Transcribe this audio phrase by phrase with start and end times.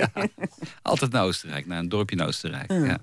[0.00, 0.10] ja,
[0.82, 2.70] altijd naar Oostenrijk, naar een dorpje in Oostenrijk.
[2.70, 2.98] Ja.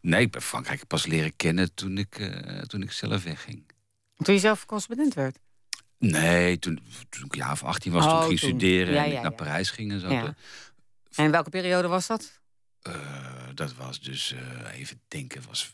[0.00, 3.70] Nee, ik ben Frankrijk pas leren kennen toen ik, uh, toen ik zelf wegging.
[4.16, 5.38] Toen je zelf correspondent werd?
[5.98, 9.32] Nee, toen, toen ik jaar of 18 was, oh, toen ging studeren en ik naar
[9.32, 10.34] Parijs ging en zo.
[11.14, 12.40] En welke periode was dat?
[12.88, 12.94] Uh,
[13.54, 15.70] dat was dus, uh, even denken, was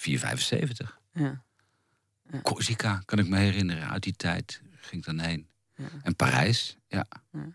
[0.00, 0.98] 475.
[1.12, 1.42] Ja.
[2.30, 2.40] ja.
[2.40, 5.48] Corsica, kan ik me herinneren, uit die tijd ging ik dan heen.
[5.74, 5.88] Ja.
[6.02, 7.06] En Parijs, ja.
[7.32, 7.48] ja.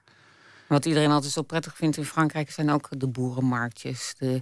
[0.67, 4.41] Wat iedereen altijd zo prettig vindt in Frankrijk zijn ook de boerenmarktjes, de,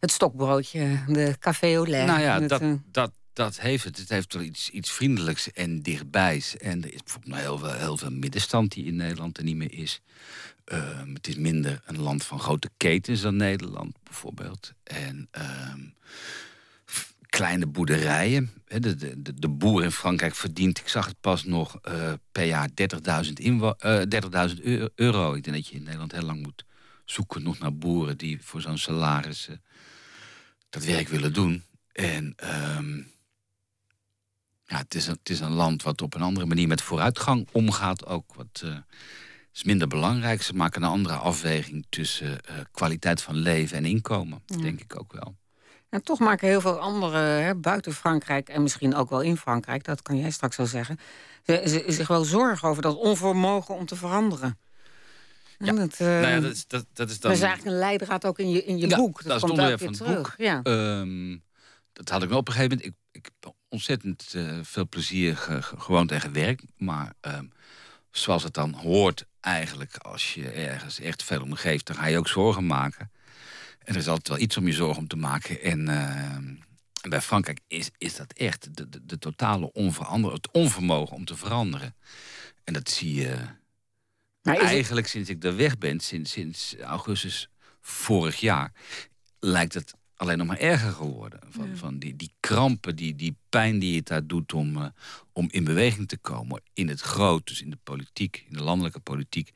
[0.00, 2.06] het stokbroodje, de café au lait.
[2.06, 2.74] Nou ja, dat, uh...
[2.90, 3.98] dat, dat heeft het.
[3.98, 6.56] Het heeft toch iets, iets vriendelijks en dichtbijs.
[6.56, 9.72] En er is bijvoorbeeld heel veel, heel veel middenstand die in Nederland er niet meer
[9.72, 10.00] is.
[10.72, 14.72] Uh, het is minder een land van grote ketens dan Nederland bijvoorbeeld.
[14.82, 15.74] En uh,
[17.34, 18.50] kleine boerderijen.
[18.64, 22.68] De, de, de, boer in Frankrijk verdient, ik zag het pas nog, uh, per jaar
[22.68, 23.32] 30.000
[24.08, 24.58] 30
[24.94, 25.34] euro.
[25.34, 26.64] Ik denk dat je in Nederland heel lang moet
[27.04, 29.56] zoeken nog naar boeren die voor zo'n salaris uh,
[30.68, 31.64] dat werk willen doen.
[31.92, 32.34] En
[32.76, 33.12] um,
[34.66, 37.48] ja, het, is een, het is een land wat op een andere manier met vooruitgang
[37.52, 38.06] omgaat.
[38.06, 38.76] Ook wat uh,
[39.52, 40.42] is minder belangrijk.
[40.42, 42.40] Ze maken een andere afweging tussen
[42.72, 44.56] kwaliteit van leven en inkomen, ja.
[44.56, 45.36] denk ik ook wel.
[45.94, 50.02] En toch maken heel veel anderen buiten Frankrijk en misschien ook wel in Frankrijk, dat
[50.02, 50.98] kan jij straks wel zeggen,
[51.46, 54.58] ze, zich wel zorgen over dat onvermogen om te veranderen.
[55.58, 57.30] Ja, dat, uh, nou ja, dat, is, dat, dat is dan...
[57.30, 59.16] Dat is eigenlijk een leidraad ook in je, in je ja, boek.
[59.16, 60.34] Dat, dat is het onderwerp van het terug.
[60.36, 60.60] Ja.
[60.64, 61.42] Um,
[61.92, 62.94] dat had ik wel op een gegeven moment.
[62.94, 66.62] Ik, ik heb ontzettend uh, veel plezier ge, ge, gewoon tegen werk.
[66.76, 67.52] Maar um,
[68.10, 71.86] zoals het dan hoort eigenlijk, als je ergens echt veel om geeft...
[71.86, 73.10] dan ga je ook zorgen maken.
[73.84, 75.62] En er is altijd wel iets om je zorgen om te maken.
[75.62, 81.16] En, uh, bij Frankrijk is, is dat echt de, de, de totale onverander, het onvermogen
[81.16, 81.94] om te veranderen.
[82.64, 83.36] En dat zie je
[84.44, 87.48] maar eigenlijk sinds ik er weg ben, sinds, sinds augustus
[87.80, 88.72] vorig jaar,
[89.40, 91.40] lijkt het alleen nog maar erger geworden.
[91.48, 91.76] Van, ja.
[91.76, 94.86] van die, die krampen, die, die pijn die het daar doet om, uh,
[95.32, 96.62] om in beweging te komen.
[96.72, 99.52] In het groot, dus in de politiek, in de landelijke politiek.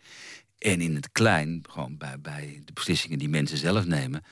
[0.59, 4.23] En in het klein, gewoon bij, bij de beslissingen die mensen zelf nemen.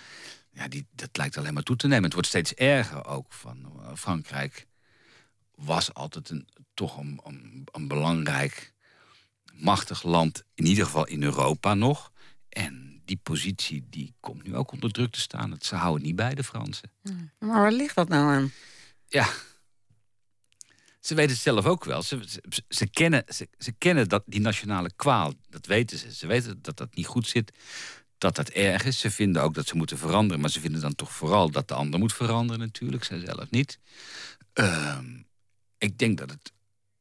[0.51, 2.05] Ja, die, dat lijkt alleen maar toe te nemen.
[2.05, 3.33] Het wordt steeds erger ook.
[3.33, 4.67] Van, uh, Frankrijk
[5.55, 8.73] was altijd een, toch een, een, een, belangrijk,
[9.53, 10.45] machtig land.
[10.55, 12.13] In ieder geval in Europa nog.
[12.49, 15.57] En die positie die komt nu ook onder druk te staan.
[15.61, 16.91] Ze houden niet bij, de Fransen.
[17.39, 18.53] Maar waar ligt dat nou aan?
[19.09, 19.29] Ja,
[21.07, 22.03] ze weten het zelf ook wel.
[22.03, 22.21] Ze,
[22.69, 25.33] ze, kennen, ze, ze, kennen dat, die nationale kwaal.
[25.49, 26.15] Dat weten ze.
[26.15, 27.53] Ze weten dat dat niet goed zit.
[28.19, 29.01] Dat dat erg is.
[29.01, 30.41] Ze vinden ook dat ze moeten veranderen.
[30.41, 33.05] Maar ze vinden dan toch vooral dat de ander moet veranderen natuurlijk.
[33.05, 33.79] Zij zelf niet.
[34.55, 34.99] Uh,
[35.79, 36.53] ik denk dat het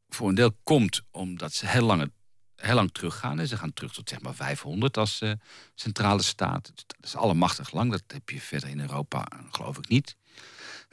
[0.10, 2.12] voor een deel komt omdat ze heel lang,
[2.56, 3.48] heel lang teruggaan.
[3.48, 5.32] Ze gaan terug tot zeg maar 500 als uh,
[5.76, 6.72] centrale staat.
[6.76, 7.92] Dat is allemachtig lang.
[7.92, 10.16] Dat heb je verder in Europa geloof ik niet.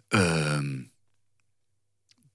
[0.09, 0.61] Uh,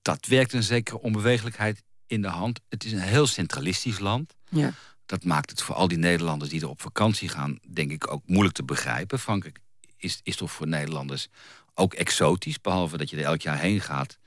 [0.07, 2.59] dat werkt een zekere onbewegelijkheid in de hand.
[2.69, 4.33] Het is een heel centralistisch land.
[4.49, 4.71] Ja.
[5.05, 8.21] Dat maakt het voor al die Nederlanders die er op vakantie gaan, denk ik ook
[8.25, 9.19] moeilijk te begrijpen.
[9.19, 9.59] Frankrijk
[9.97, 11.27] is, is toch voor Nederlanders
[11.73, 14.17] ook exotisch, behalve dat je er elk jaar heen gaat.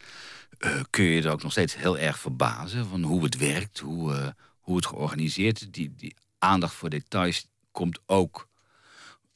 [0.58, 4.12] Uh, kun je er ook nog steeds heel erg verbazen van hoe het werkt, hoe,
[4.14, 4.28] uh,
[4.60, 5.70] hoe het georganiseerd is.
[5.70, 8.48] Die, die aandacht voor details komt ook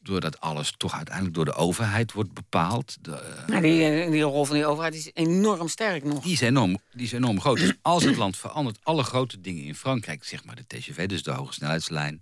[0.05, 2.97] doordat alles toch uiteindelijk door de overheid wordt bepaald.
[3.01, 6.23] De, uh, nou, die, eh, die, rol van die overheid is enorm sterk nog.
[6.23, 7.59] Die is enorm, die is enorm groot.
[7.59, 11.23] Dus als het land verandert, alle grote dingen in Frankrijk, zeg maar de TGV, dus
[11.23, 12.21] de hoge snelheidslijn.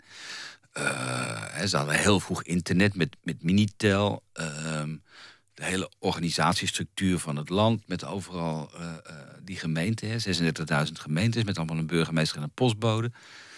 [0.79, 4.23] Uh, ze hadden heel vroeg internet met, met Minitel.
[4.35, 4.83] Uh,
[5.55, 8.95] de hele organisatiestructuur van het land met overal uh,
[9.43, 13.11] die gemeenten, 36.000 gemeentes met allemaal een burgemeester en een postbode.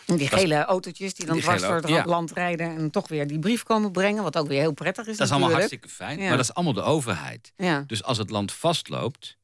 [0.07, 2.05] Die gele autootjes die dan dwars door het ja.
[2.05, 2.77] land rijden...
[2.77, 5.33] en toch weer die brief komen brengen, wat ook weer heel prettig is Dat is
[5.33, 6.29] allemaal hartstikke fijn, ja.
[6.29, 7.53] maar dat is allemaal de overheid.
[7.57, 7.85] Ja.
[7.87, 9.37] Dus als het land vastloopt,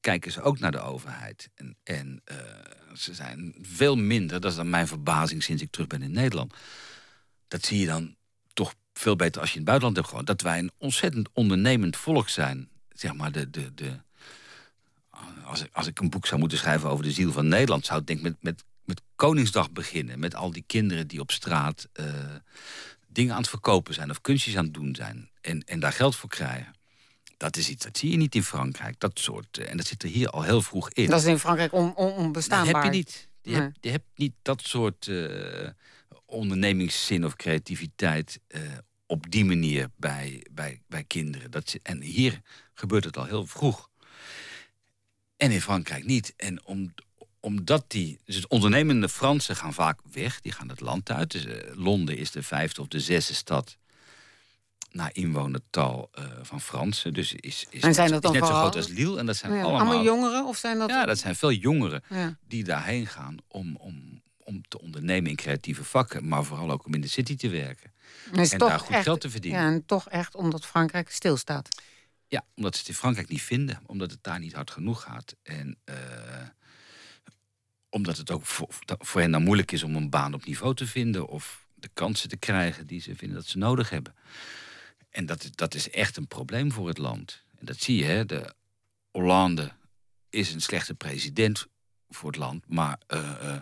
[0.00, 1.48] kijken ze ook naar de overheid.
[1.54, 2.36] En, en uh,
[2.94, 6.54] ze zijn veel minder, dat is dan mijn verbazing sinds ik terug ben in Nederland.
[7.48, 8.16] Dat zie je dan
[8.52, 10.24] toch veel beter als je in het buitenland hebt gewoon.
[10.24, 12.68] Dat wij een ontzettend ondernemend volk zijn.
[12.92, 13.50] Zeg maar de...
[13.50, 14.00] de, de
[15.44, 17.86] als ik, als ik een boek zou moeten schrijven over de ziel van Nederland...
[17.86, 20.18] zou ik denk met, met met Koningsdag beginnen.
[20.18, 22.06] Met al die kinderen die op straat uh,
[23.08, 25.30] dingen aan het verkopen zijn of kunstjes aan het doen zijn.
[25.40, 26.74] En, en daar geld voor krijgen.
[27.36, 29.00] Dat is iets, dat zie je niet in Frankrijk.
[29.00, 31.10] Dat soort, uh, en dat zit er hier al heel vroeg in.
[31.10, 32.72] Dat is in Frankrijk on, on, onbestaanbaar.
[32.72, 33.28] Dat heb je niet.
[33.42, 33.60] Je, nee.
[33.60, 35.68] hebt, je hebt niet dat soort uh,
[36.26, 38.40] ondernemingszin of creativiteit
[39.06, 41.50] op die manier bij, bij, bij kinderen.
[41.50, 42.40] Dat, en hier
[42.74, 43.90] gebeurt het al heel vroeg.
[45.36, 46.32] En in Frankrijk niet.
[46.36, 46.94] En om,
[47.40, 51.30] omdat die, dus ondernemende Fransen gaan vaak weg, die gaan het land uit.
[51.30, 53.76] Dus, uh, Londen is de vijfde of de zesde stad
[54.90, 57.14] naar inwonertal uh, van Fransen.
[57.14, 59.18] Dus is, is, en zijn dat is net zo groot als Lille.
[59.18, 60.46] En dat zijn ja, allemaal, allemaal jongeren?
[60.46, 60.90] Of zijn dat...
[60.90, 62.36] Ja, dat zijn veel jongeren Ja.
[62.48, 66.28] die daarheen gaan om, om, om te ondernemen in creatieve vakken.
[66.28, 67.92] Maar vooral ook om in de city te werken.
[68.32, 69.60] En, daar goed echt, geld te verdienen.
[69.60, 71.68] Ja, en toch echt omdat Frankrijk stilstaat.
[72.26, 73.80] Ja, omdat ze het in Frankrijk niet vinden.
[73.86, 75.36] Omdat het daar niet hard genoeg gaat.
[75.42, 75.94] En eh,
[77.90, 80.86] omdat het ook voor, voor hen dan moeilijk is om een baan op niveau te
[80.86, 81.26] vinden.
[81.28, 84.14] Of de kansen te krijgen die ze vinden dat ze nodig hebben.
[85.10, 87.42] En dat, is- dat is echt een probleem voor het land.
[87.58, 88.26] En dat zie je, hè.
[88.26, 88.54] De
[89.10, 89.72] Hollande
[90.30, 91.66] is een slechte president
[92.08, 92.64] voor het land.
[92.68, 93.60] Maar eh, eh,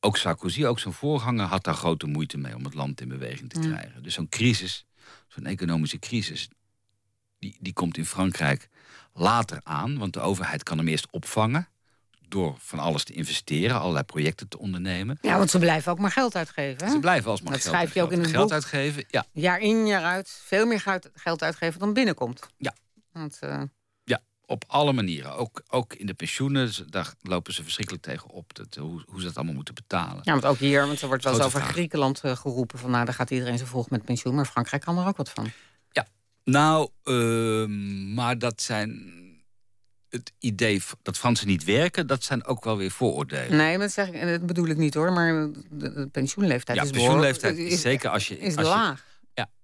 [0.00, 3.50] ook Sarkozy, ook zijn voorganger, had daar grote moeite mee om het land in beweging
[3.50, 3.72] te Mm.
[3.72, 4.02] krijgen.
[4.02, 4.84] Dus zo'n crisis,
[5.28, 6.48] zo'n economische crisis,
[7.38, 8.68] die, die komt in Frankrijk
[9.12, 9.98] later aan.
[9.98, 11.68] Want de overheid kan hem eerst opvangen
[12.32, 15.18] door van alles te investeren, allerlei projecten te ondernemen.
[15.20, 16.86] Ja, want ze blijven ook maar geld uitgeven.
[16.86, 16.92] Hè?
[16.92, 18.52] Ze blijven alsmaar Dat geld, schrijf je ook in het geld boek.
[18.52, 19.04] uitgeven.
[19.08, 20.40] Ja, Jaar in, jaar uit.
[20.44, 20.80] Veel meer
[21.14, 22.40] geld- uitgeven dan binnenkomt.
[22.56, 22.74] Ja.
[23.12, 23.62] Want, eh,
[24.46, 25.34] op alle manieren.
[25.36, 28.54] Ook, ook in de pensioenen, daar lopen ze verschrikkelijk tegen op.
[28.54, 30.20] Dat, hoe, hoe ze dat allemaal moeten betalen.
[30.22, 31.72] ja, want ook hier, want er wordt wel eens over vraag.
[31.72, 32.78] Griekenland eh, geroepen.
[32.78, 34.34] Van nou, daar gaat iedereen zo vroeg met pensioen.
[34.34, 35.50] Maar Frankrijk kan er ook wat van.
[36.44, 39.12] Nou, ehm, maar dat zijn.
[40.12, 43.56] Het idee dat Fransen niet werken, dat zijn ook wel weer vooroordelen.
[43.56, 45.12] Nee, dat, zeg ik, dat bedoel ik niet hoor.
[45.12, 49.04] Maar de, pensioenleeftijd ja, is pensioenleeftijd is zeker als je, is als je, laag.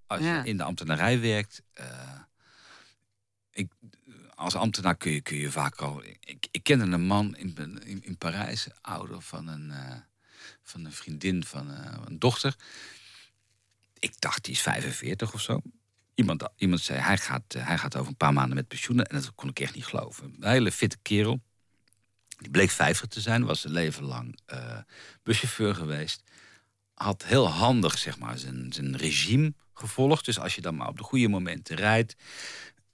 [0.06, 0.42] als Ja.
[0.42, 1.62] je in de ambtenarij werkt.
[1.72, 1.86] eh,
[3.50, 3.72] ik,
[4.34, 6.02] als ambtenaar kun je, kun je vaak al.
[6.20, 7.54] Ik, ik kende een man in,
[7.84, 9.94] in, in Parijs, ouder van een, eh,
[10.62, 12.54] van een vriendin van eh, een dochter.
[13.98, 15.60] Ik dacht, die is 45 of zo.
[16.18, 19.02] Iemand, iemand zei, hij gaat, eh, hij gaat over een paar maanden met pensioen.
[19.02, 20.36] En dat kon ik echt niet geloven.
[20.40, 21.40] Een hele fitte kerel.
[22.38, 24.78] Die bleek 50 te zijn, was zijn leven lang eh,
[25.22, 26.22] buschauffeur geweest.
[26.94, 30.24] Had heel handig zeg maar, zijn, zijn regime gevolgd.
[30.24, 32.16] Dus als je dan maar op de goede momenten rijdt.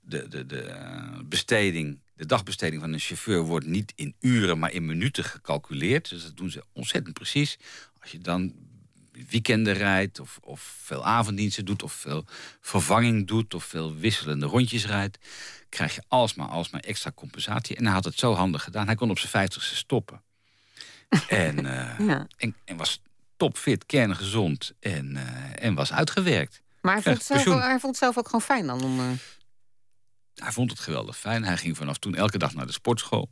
[0.00, 4.72] De, de, de eh, besteding, de dagbesteding van een chauffeur wordt niet in uren, maar
[4.72, 6.08] in minuten gecalculeerd.
[6.08, 7.58] Dus dat doen ze ontzettend precies.
[8.00, 8.54] Als je dan
[9.30, 12.24] weekenden rijdt, of, of veel avonddiensten doet, of veel
[12.60, 15.18] vervanging doet, of veel wisselende rondjes rijdt,
[15.68, 17.76] krijg je alsmaar, alsmaar extra compensatie.
[17.76, 18.86] En hij had het zo handig gedaan.
[18.86, 20.22] Hij kon op zijn vijftigste stoppen.
[21.28, 22.26] en, eh, Ja.
[22.36, 23.02] en, en was
[23.36, 26.62] topfit, kerngezond en, eh, en was uitgewerkt.
[26.80, 28.82] Maar hij vond, zelf, hij vond het zelf ook gewoon fijn dan.
[28.82, 29.06] Om, eh,
[30.34, 31.44] Hij vond het geweldig fijn.
[31.44, 33.30] Hij ging vanaf toen elke dag naar de sportschool.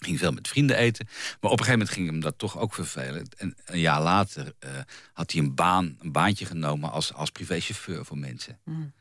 [0.00, 1.06] Ging veel met vrienden eten.
[1.40, 3.28] Maar op een gegeven moment ging hem dat toch ook vervelen.
[3.36, 4.70] En een jaar later eh,
[5.12, 8.58] had hij een baan, een baantje genomen als, als privéchauffeur voor mensen.
[8.64, 8.92] Mm.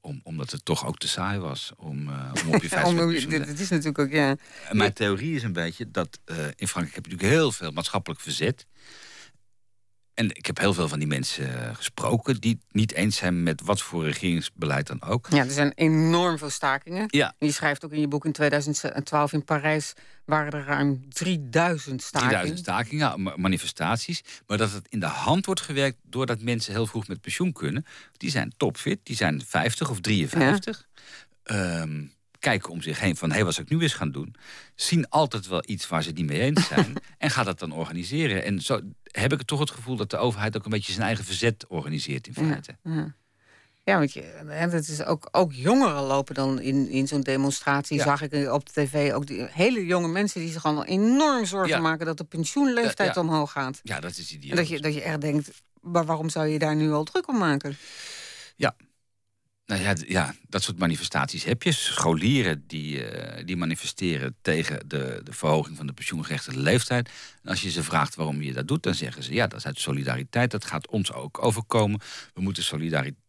[0.00, 3.60] Om, omdat het toch ook te saai was om, eh, om op je dit, dit
[3.60, 4.36] is natuurlijk ook, ja.
[4.72, 8.20] Mijn theorie is een beetje dat eh, in Frankrijk heb je natuurlijk heel veel maatschappelijk
[8.20, 8.66] verzet.
[10.14, 13.42] En ik heb heel veel van die mensen eh, gesproken die het niet eens zijn
[13.42, 15.26] met wat voor regeringsbeleid dan ook.
[15.30, 17.04] Ja, er zijn enorm veel stakingen.
[17.08, 17.34] Ja.
[17.38, 19.92] Je schrijft ook in je boek in 2012 in Parijs
[20.24, 22.32] waren er ruim 3000 stakingen.
[22.32, 24.22] 3000 stakingen, ma- manifestaties.
[24.46, 27.86] Maar dat het in de hand wordt gewerkt doordat mensen heel vroeg met pensioen kunnen.
[28.16, 30.86] Die zijn topfit, die zijn 50 of 53.
[31.42, 32.04] Ehm,
[32.38, 34.34] kijken om zich heen van, hé, hey, wat zou ik nu eens gaan doen?
[34.74, 36.94] Zien altijd wel iets waar ze niet mee eens zijn.
[37.18, 38.44] en gaat dat dan organiseren.
[38.44, 38.80] En zo
[39.20, 42.26] heb ik toch het gevoel dat de overheid ook een beetje zijn eigen verzet organiseert
[42.26, 42.76] in Ja, feite.
[42.82, 43.14] ja.
[43.84, 47.96] Ja, want je, is ook, ook jongeren lopen dan in, in zo'n demonstratie.
[47.96, 48.04] Ja.
[48.04, 51.68] Zag ik op de tv ook die hele jonge mensen die zich gewoon enorm zorgen
[51.68, 51.80] Ja.
[51.80, 53.28] maken dat de pensioenleeftijd Ja, ja.
[53.28, 53.80] omhoog gaat.
[53.82, 54.50] Ja, dat is idioot.
[54.50, 57.28] En dat je, dat je echt denkt, maar waarom zou je daar nu al druk
[57.28, 57.76] om maken?
[59.66, 61.72] Nou ja, ja, dat soort manifestaties heb je.
[61.72, 67.10] Scholieren die, eh, die manifesteren tegen de, de verhoging van de pensioengerechtigde leeftijd.
[67.42, 69.66] En als je ze vraagt waarom je dat doet, dan zeggen ze: ja, dat is
[69.66, 70.50] uit solidariteit.
[70.50, 72.00] Dat gaat ons ook overkomen.
[72.34, 72.62] We moeten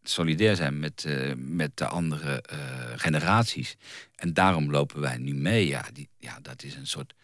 [0.02, 2.58] solidair zijn met, eh, met de andere eh,
[2.96, 3.76] generaties.
[4.16, 5.66] En daarom lopen wij nu mee.
[5.68, 7.14] Ja, die, ja, dat is een soort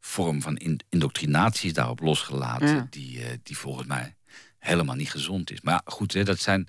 [0.00, 2.68] vorm van in- indoctrinatie daarop losgelaten.
[2.68, 2.86] Ja.
[2.90, 4.14] Die, die volgens mij
[4.58, 5.60] helemaal niet gezond is.
[5.60, 6.68] Maar goed, hè, dat zijn.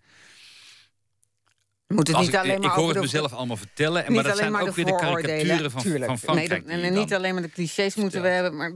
[1.95, 4.05] Moet het Als niet ik, alleen maar ik hoor het de- mezelf allemaal vertellen.
[4.05, 6.05] En niet maar dat zijn maar ook de weer de karikaturen van, Tuurlijk.
[6.05, 6.49] van Frankrijk.
[6.49, 8.71] Nee, dat- die je en niet alleen maar de clichés moeten we hebben, maar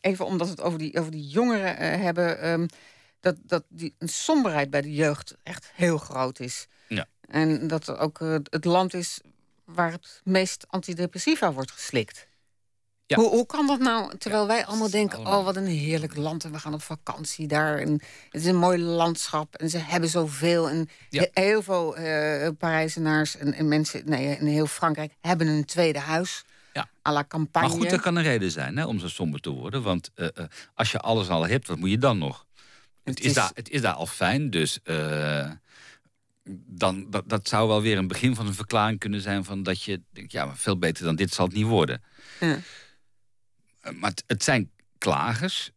[0.00, 2.40] even omdat we het over die, over die jongeren eh, hebben.
[2.40, 2.66] ehm,
[3.20, 6.66] dat, dat die een somberheid bij de jeugd echt heel groot is.
[6.88, 7.06] Ja.
[7.28, 9.20] En dat ook eh, het land is
[9.64, 12.26] waar het meest antidepressiva wordt geslikt.
[13.12, 13.18] Ja.
[13.18, 15.18] Hoe, hoe kan dat nou, terwijl wij allemaal denken...
[15.18, 17.78] allemaal- oh, wat een heerlijk land en we gaan op vakantie daar.
[17.78, 17.92] En
[18.30, 20.68] het is een mooi landschap en ze hebben zoveel.
[20.68, 21.26] En Ja.
[21.32, 25.12] heel veel eh Parijzenaars en, en mensen nee, in heel Frankrijk...
[25.20, 26.44] hebben een tweede huis.
[26.72, 26.88] ja.
[27.08, 27.68] à la campagne.
[27.68, 29.82] Maar goed, dat kan een reden zijn hè, om zo somber te worden.
[29.82, 32.46] Want uh, uh, als je alles al hebt, wat moet je dan nog?
[33.04, 35.50] Het, het is, is, Daar, het is daar al fijn, dus uh,
[36.66, 39.44] dan, dat, dat zou wel weer een begin van een verklaring kunnen zijn...
[39.44, 42.02] van dat je denkt, ja, maar veel beter dan dit zal het niet worden.
[42.40, 42.58] Ja.
[43.90, 45.72] Maar het, zijn klagers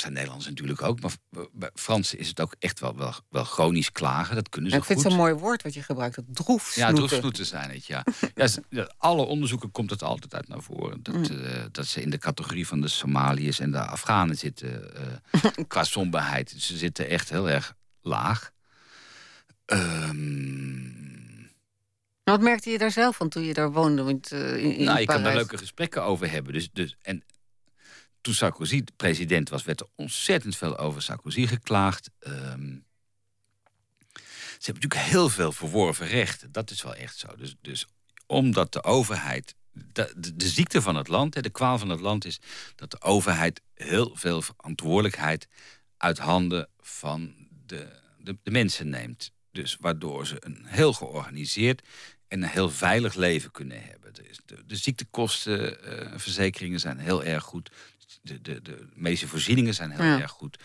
[0.00, 1.12] zijn Nederlands natuurlijk ook, maar
[1.52, 4.34] bij Fransen is het ook echt wel, wel, wel chronisch klagen.
[4.34, 6.94] Dat kunnen ze Ik vind het een mooi woord wat je gebruikt, dat droefsnoeten.
[6.94, 8.04] Ja, droefsnoeten zijn het, ja.
[8.68, 8.90] ja.
[8.96, 11.02] Alle onderzoeken komt het altijd uit naar voren.
[11.02, 11.24] Dat, mm.
[11.30, 14.90] uh, dat ze in de categorie van de Somaliërs en de Afghanen zitten
[15.34, 16.54] uh, qua somberheid.
[16.56, 18.52] Ze zitten echt heel erg laag.
[19.66, 21.13] Um,
[22.24, 24.02] wat merkte je daar zelf van toen je daar woonde?
[24.02, 26.52] Want, uh, in, nou, je kan daar leuke gesprekken over hebben.
[26.52, 27.24] Dus, dus, en
[28.20, 32.10] toen Sarkozy president was, werd er ontzettend veel over Sarkozy geklaagd.
[32.20, 32.84] Um,
[34.64, 36.52] ze hebben natuurlijk heel veel verworven rechten.
[36.52, 37.36] Dat is wel echt zo.
[37.36, 37.86] Dus, dus
[38.26, 39.54] omdat de overheid.
[39.72, 42.40] De, de, de ziekte van het land, de kwaal van het land is
[42.74, 45.48] dat de overheid heel veel verantwoordelijkheid
[45.96, 47.34] uit handen van
[47.66, 47.88] de,
[48.18, 49.32] de, de mensen neemt.
[49.50, 51.82] Dus waardoor ze een heel georganiseerd
[52.34, 54.14] en een heel veilig leven kunnen hebben.
[54.14, 54.22] De,
[54.66, 57.70] de ziektekostenverzekeringen zijn heel erg goed
[58.22, 60.58] de, de, de medische voorzieningen zijn heel erg goed.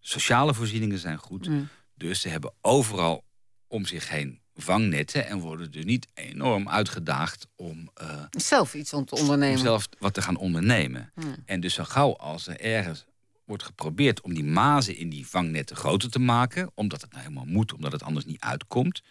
[0.00, 1.48] Sociale voorzieningen zijn goed.
[1.94, 3.24] Dus ze hebben overal
[3.66, 9.04] om zich heen vangnetten en worden dus niet enorm uitgedaagd om uh, zelf iets te
[9.10, 9.56] ondernemen.
[9.56, 11.12] Om zelf wat te gaan ondernemen.
[11.44, 13.04] En dus zo gauw als er ergens
[13.44, 17.44] wordt geprobeerd om die mazen in die vangnetten groter te maken, omdat het nou helemaal
[17.44, 19.02] moet, omdat het anders niet uitkomt,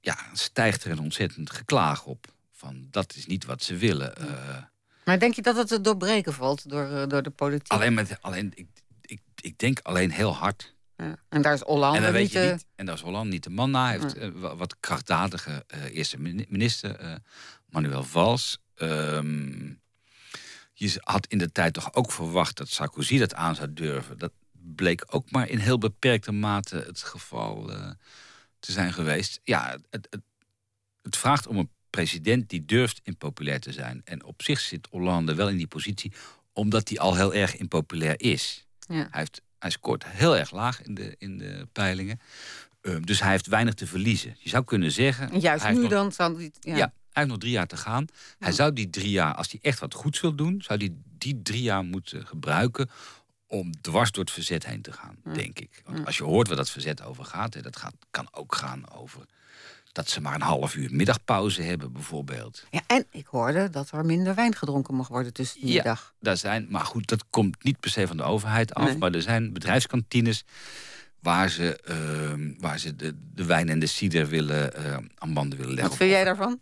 [0.00, 2.26] ja, stijgt er een ontzettend geklaag op.
[2.52, 4.14] Van dat is niet wat ze willen.
[4.20, 4.56] Uh,
[5.04, 7.72] maar denk je dat het te doorbreken valt door, eh, door de politiek?
[7.72, 8.66] Alleen, met, alleen ik,
[9.00, 10.74] ik, ik denk alleen heel hard.
[10.96, 11.16] Ja.
[11.28, 12.66] En daar is Hollande en weet je niet.
[12.76, 13.84] En daar is Hollande niet de man na.
[13.84, 17.20] Hij heeft uh, wat krachtdadige uh, eerste minister,
[17.68, 18.58] Manuel Valls.
[18.76, 19.80] Um,
[20.72, 24.18] je had in de tijd toch ook verwacht dat Sarkozy dat aan zou durven.
[24.18, 27.70] Dat bleek ook maar in heel beperkte mate het geval
[28.60, 29.40] te zijn geweest.
[29.44, 30.22] Ja, het, het,
[31.02, 34.00] het vraagt om een president die durft impopulair te zijn.
[34.04, 36.12] En op zich zit Hollande wel in die positie,
[36.52, 38.66] omdat hij al heel erg impopulair is.
[38.78, 38.94] Ja.
[38.94, 42.20] Hij, heeft, hij scoort heel erg laag in de, in de peilingen.
[42.82, 44.36] Uh, dus hij heeft weinig te verliezen.
[44.38, 45.40] Je zou kunnen zeggen.
[45.40, 46.50] Juist nu nog, dan zou hij.
[46.60, 46.76] Ja.
[46.76, 46.76] ja.
[46.84, 48.06] hij heeft nog drie jaar te gaan.
[48.38, 51.42] Hij zou die drie jaar, als hij echt wat goeds wil doen, zou hij die
[51.42, 52.90] drie jaar moeten gebruiken
[53.50, 55.82] om dwars door het verzet heen te gaan, denk ik.
[55.84, 58.92] Want als je hoort waar dat verzet over gaat, hè, dat gaat, kan ook gaan
[58.92, 59.26] over
[59.92, 62.64] dat ze maar een half uur middagpauze hebben, bijvoorbeeld.
[62.70, 66.14] Ja, en ik hoorde dat er minder wijn gedronken mag worden tussen de ja, middag.
[66.20, 68.96] Daar zijn, maar goed, dat komt niet per se van de overheid af.
[68.96, 70.44] Maar er zijn bedrijfskantines
[71.20, 75.58] waar ze, uh, waar ze de, de wijn en de cider willen, uh, aan banden
[75.58, 75.88] willen leggen.
[75.88, 76.60] Wat vind jij daarvan?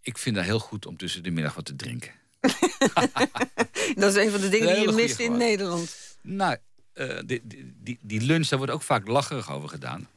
[0.00, 2.12] Ik vind dat heel goed om tussen de middag wat te drinken.
[4.00, 6.07] dat is een van de dingen die je mist in Nederland.
[6.30, 6.56] Nou,
[6.94, 7.40] uh, die,
[7.82, 10.08] die, die, lunch, daar wordt ook vaak lacherig over gedaan.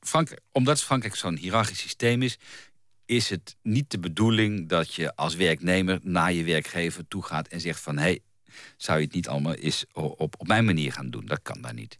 [0.00, 2.38] Frankrijk, omdat Frankrijk zo'n hiërarchisch systeem is,
[3.06, 7.60] is het niet de bedoeling dat je als werknemer naar je werkgever toe gaat en
[7.60, 8.20] zegt van hé, hey,
[8.76, 11.26] zou je het niet allemaal eens op, op mijn manier gaan doen?
[11.26, 11.98] Dat kan daar niet.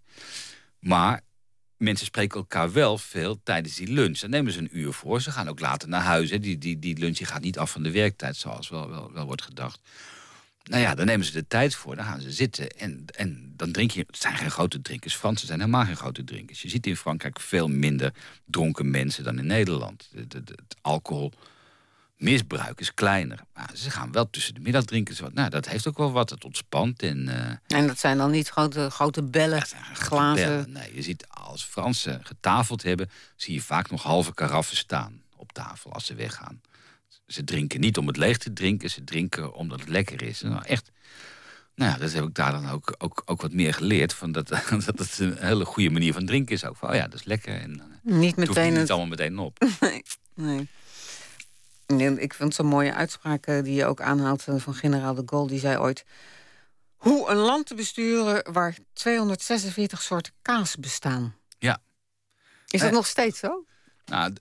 [0.78, 1.20] Maar
[1.76, 4.18] mensen spreken elkaar wel veel tijdens die lunch.
[4.18, 5.20] Dan nemen ze een uur voor.
[5.20, 6.30] Ze gaan ook later naar huis.
[6.30, 9.42] Die, die, die lunch gaat niet af van de werktijd, zoals wel, wel, wel wordt
[9.42, 9.80] gedacht.
[10.62, 12.68] Nou ja, dan nemen ze de tijd voor, dan gaan ze zitten.
[12.68, 14.04] En, en dan drink je.
[14.06, 15.16] Het zijn geen grote drinkers.
[15.16, 16.62] Fransen zijn helemaal geen grote drinkers.
[16.62, 18.12] Je ziet in Frankrijk veel minder
[18.44, 20.10] dronken mensen dan in Nederland.
[20.14, 23.40] Het alcoholmisbruik is kleiner.
[23.54, 25.34] Maar ze gaan wel tussen de middag drinken.
[25.34, 26.30] Nou, dat heeft ook wel wat.
[26.30, 27.02] Het ontspant.
[27.02, 29.62] En, uh, en dat zijn dan niet grote, grote bellen,
[29.92, 30.46] glazen?
[30.46, 30.72] Bellen.
[30.72, 33.10] Nee, je ziet als Fransen getafeld hebben...
[33.36, 36.60] zie je vaak nog halve karaffen staan op tafel als ze weggaan.
[37.30, 40.40] Ze drinken niet om het leeg te drinken, ze drinken omdat het lekker is.
[40.40, 40.90] Nou, echt.
[41.74, 44.14] Nou ja, dat heb ik daar dan ook, ook, ook wat meer geleerd.
[44.14, 44.48] Van dat,
[44.86, 46.64] dat het een hele goede manier van drinken is.
[46.64, 47.60] Ook van, oh ja, dat is lekker.
[47.60, 48.70] En, eh, niet meteen.
[48.70, 49.58] Het niet allemaal meteen op.
[50.34, 50.68] nee.
[51.86, 52.18] nee.
[52.18, 55.48] Ik vind zo'n mooie uitspraak die je ook aanhaalt eh, van generaal de Gaulle.
[55.48, 56.04] Die zei ooit...
[56.96, 61.34] Hoe een land te besturen waar 246 soorten kaas bestaan.
[61.58, 61.82] Ja.
[62.66, 63.64] Is dat eh, nog steeds zo?
[64.04, 64.34] Nou,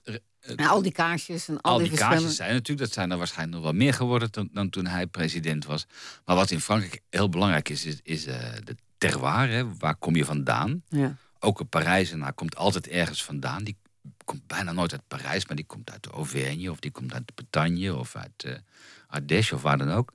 [0.56, 3.18] en al die kaarsjes en al, al die, die kaarsjes zijn natuurlijk, dat zijn er
[3.18, 5.86] waarschijnlijk nog wel meer geworden dan, dan, toen hij president was.
[6.24, 9.48] Maar wat in Frankrijk heel belangrijk is, is, is uh, de terroir.
[9.48, 9.76] Hè.
[9.76, 10.82] Waar kom je vandaan?
[10.88, 11.16] Ja.
[11.38, 13.64] Ook een Parijzenaar komt altijd ergens vandaan.
[13.64, 13.76] Die
[14.24, 17.26] komt bijna nooit uit Parijs, maar die komt uit de Auvergne of die komt uit
[17.26, 18.52] de Bretagne of uit uh,
[19.06, 20.12] Ardèche of waar dan ook.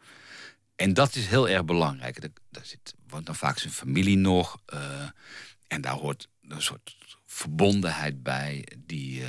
[0.76, 2.22] En dat is heel erg belangrijk.
[2.22, 4.58] Daar, daar zit, woont dan vaak zijn familie nog.
[4.74, 4.80] Uh,
[5.68, 9.24] en daar hoort een soort verbondenheid bij die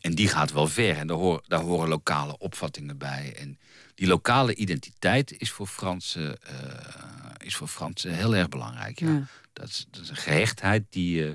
[0.00, 0.96] en die gaat wel ver.
[0.96, 3.34] En daar, horen, daar horen lokale opvattingen bij.
[3.36, 3.58] En
[3.94, 9.00] die lokale identiteit is voor Fransen, uh, is voor Fransen heel erg belangrijk.
[9.00, 9.26] Ja.
[9.52, 11.34] Dat, is, dat, is, een gehechtheid die, uh,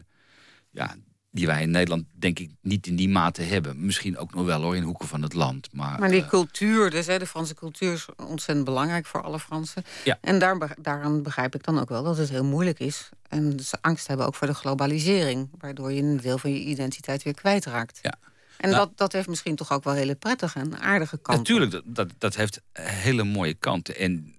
[0.72, 0.96] ja,
[1.32, 3.86] die wij in Nederland denk ik niet in die mate hebben.
[3.86, 5.74] Misschien ook nog wel hoor, in hoeken van het land.
[5.74, 9.40] Maar, maar die uh, cultuur, dus, hè, de Franse cultuur is ontzettend belangrijk voor alle
[9.40, 9.84] Fransen.
[10.04, 10.18] Ja.
[10.22, 13.10] En daar, daaraan begrijp ik dan ook wel dat het heel moeilijk is.
[13.28, 15.50] En ze angst hebben ook voor de globalisering.
[15.58, 18.00] Waardoor je een deel van je identiteit weer kwijtraakt.
[18.02, 18.16] Ja.
[18.58, 21.44] En nou, dat, dat heeft misschien toch ook wel hele prettige en aardige kanten.
[21.44, 23.98] Natuurlijk, dat, dat, dat heeft hele mooie kanten.
[23.98, 24.36] En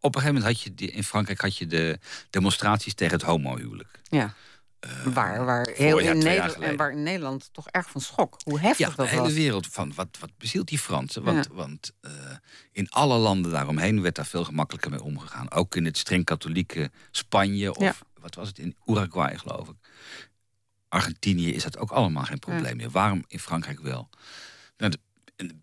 [0.00, 1.98] op een gegeven moment had je die, in Frankrijk had je de
[2.30, 4.00] demonstraties tegen het homohuwelijk.
[4.02, 4.34] Ja.
[4.86, 8.36] Uh, waar, waar, heel in Nederland, en waar in Nederland toch erg van schok.
[8.44, 9.10] Hoe heftig ja, dat was.
[9.10, 11.22] de hele wereld van wat, wat bezielt die Fransen?
[11.22, 11.54] Want, ja.
[11.54, 12.10] want uh,
[12.72, 15.50] in alle landen daaromheen werd daar veel gemakkelijker mee omgegaan.
[15.50, 17.94] Ook in het streng katholieke Spanje of ja.
[18.20, 19.76] wat was het in Uruguay geloof ik.
[20.88, 22.74] Argentinië is dat ook allemaal geen probleem ja.
[22.74, 22.90] meer.
[22.90, 24.08] Waarom in Frankrijk wel?
[24.76, 24.92] Nou,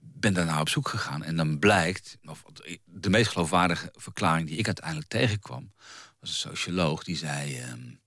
[0.02, 2.44] ben daar naar op zoek gegaan en dan blijkt, of
[2.86, 5.72] de meest geloofwaardige verklaring die ik uiteindelijk tegenkwam,
[6.20, 8.00] was een socioloog die zei: um,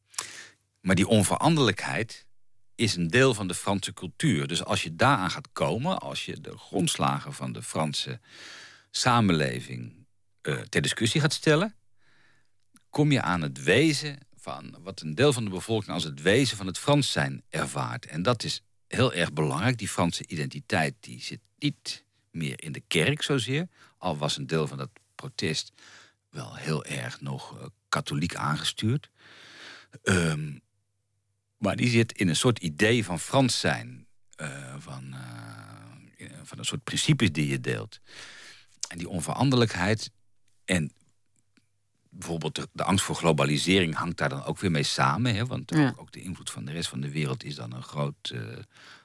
[0.81, 2.27] maar die onveranderlijkheid
[2.75, 4.47] is een deel van de Franse cultuur.
[4.47, 8.21] Dus als je daaraan gaat komen, als je de grondslagen van de Franse
[8.91, 10.07] samenleving
[10.43, 11.75] uh, ter discussie gaat stellen,
[12.91, 16.57] kom je aan het wezen van wat een deel van de bevolking als het wezen
[16.57, 18.07] van het Frans zijn ervaart.
[18.07, 19.79] En dat is heel erg belangrijk.
[19.79, 23.69] Die Franse identiteit die zit niet meer in de kerk zozeer.
[23.99, 25.73] Al was een deel van dat protest
[26.31, 29.11] wel heel erg nog uh, katholiek aangestuurd.
[30.03, 30.61] Um,
[31.59, 34.07] maar die zit in een soort idee van Frans zijn.
[34.41, 35.15] Uh, van,
[36.19, 38.01] uh, van een soort principes die je deelt.
[38.89, 40.11] En die onveranderlijkheid
[40.65, 40.93] en
[42.11, 45.35] bijvoorbeeld de, de, angst voor globalisering hangt daar dan ook weer mee samen.
[45.35, 45.47] Hè?
[45.47, 45.89] Want ja.
[45.89, 48.43] ook, ook, de invloed van de rest van de wereld is dan een groot, uh,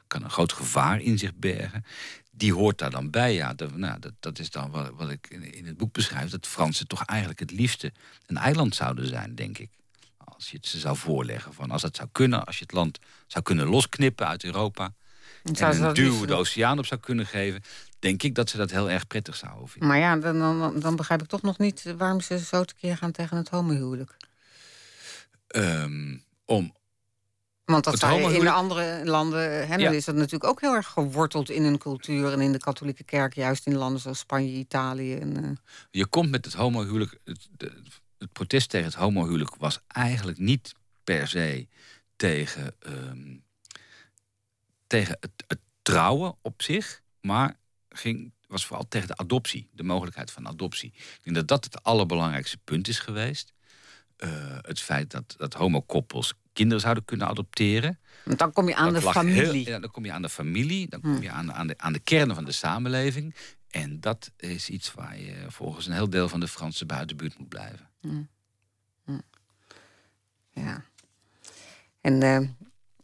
[0.08, 1.86] kan een groot gevaar in zich bergen.
[2.32, 3.34] Die hoort daar dan bij.
[3.34, 6.30] Ja, dat, nou, dat, dat is dan wat, wat ik in, in, het boek beschrijf.
[6.30, 7.94] Dat Fransen toch eigenlijk het liefste
[8.26, 9.70] een eiland zouden zijn, denk ik.
[10.44, 11.54] Als je het ze zou voorleggen.
[11.54, 14.94] Van als dat zou kunnen, als je het land zou kunnen losknippen uit Europa.
[15.44, 17.64] En, en een duw de oceaan op zou kunnen geven
[18.00, 19.90] denk ik dat ze dat heel erg prettig zouden vinden.
[19.90, 23.12] Maar ja, dan, dan, dan begrijp ik toch nog niet waarom ze zo tekeer gaan
[23.12, 24.18] tegen het homohuwelijk.
[25.56, 26.76] Um, om.
[27.66, 29.92] Want dat zou in de andere landen hè, ja.
[29.92, 33.34] is dat natuurlijk ook heel erg geworteld in hun cultuur en in de katholieke kerk,
[33.34, 35.16] juist in landen zoals Spanje, Italië.
[35.16, 35.50] En, uh...
[35.92, 37.18] Je komt met het homohuwelijk.
[37.24, 37.82] Het, de,
[38.24, 41.68] het protest tegen het homohuwelijk was eigenlijk niet per se
[42.16, 43.44] tegen, um,
[44.88, 47.58] tegen het, het trouwen op zich, maar
[47.90, 50.94] ging, was vooral tegen de adoptie, de mogelijkheid van adoptie.
[50.96, 53.54] Ik denk dat dat het allerbelangrijkste punt is geweest.
[54.18, 58.00] Uh, het feit dat, dat homokoppels kinderen zouden kunnen adopteren.
[58.26, 59.66] Want dan kom je aan dat de familie.
[59.66, 62.00] Heel, dan kom je aan de familie, dan kom je aan, aan, de, aan de
[62.00, 63.36] kernen van de samenleving.
[63.70, 67.50] En dat is iets waar je volgens een heel deel van de Franse buitenbuurt moet
[67.50, 67.93] blijven.
[68.04, 68.30] Hmm.
[69.06, 69.22] Hmm.
[70.52, 70.84] Ja.
[72.02, 72.48] En uh,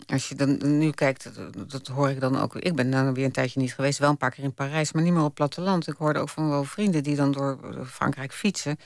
[0.06, 2.56] als je dan nu kijkt, dat, dat, hoor ik dan ook.
[2.56, 5.04] Ik ben dan weer een tijdje niet geweest, wel een paar keer in Parijs, maar
[5.04, 5.88] niet meer op platteland.
[5.88, 8.78] Ik hoorde ook van wel vrienden die dan door Frankrijk fietsen.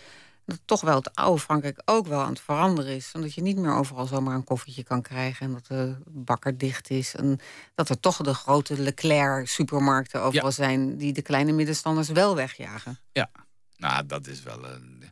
[0.45, 3.11] Dat toch wel het oude Frankrijk ook wel aan het veranderen is.
[3.13, 5.45] Omdat je niet meer overal zomaar een koffietje kan krijgen.
[5.45, 7.15] En dat de bakker dicht is.
[7.15, 7.39] En
[7.75, 10.53] dat er toch de grote Leclerc-supermarkten overal ja.
[10.55, 10.97] zijn.
[10.97, 12.99] die de kleine middenstanders wel wegjagen.
[13.11, 13.29] Ja,
[13.77, 15.03] nou, dat is wel een,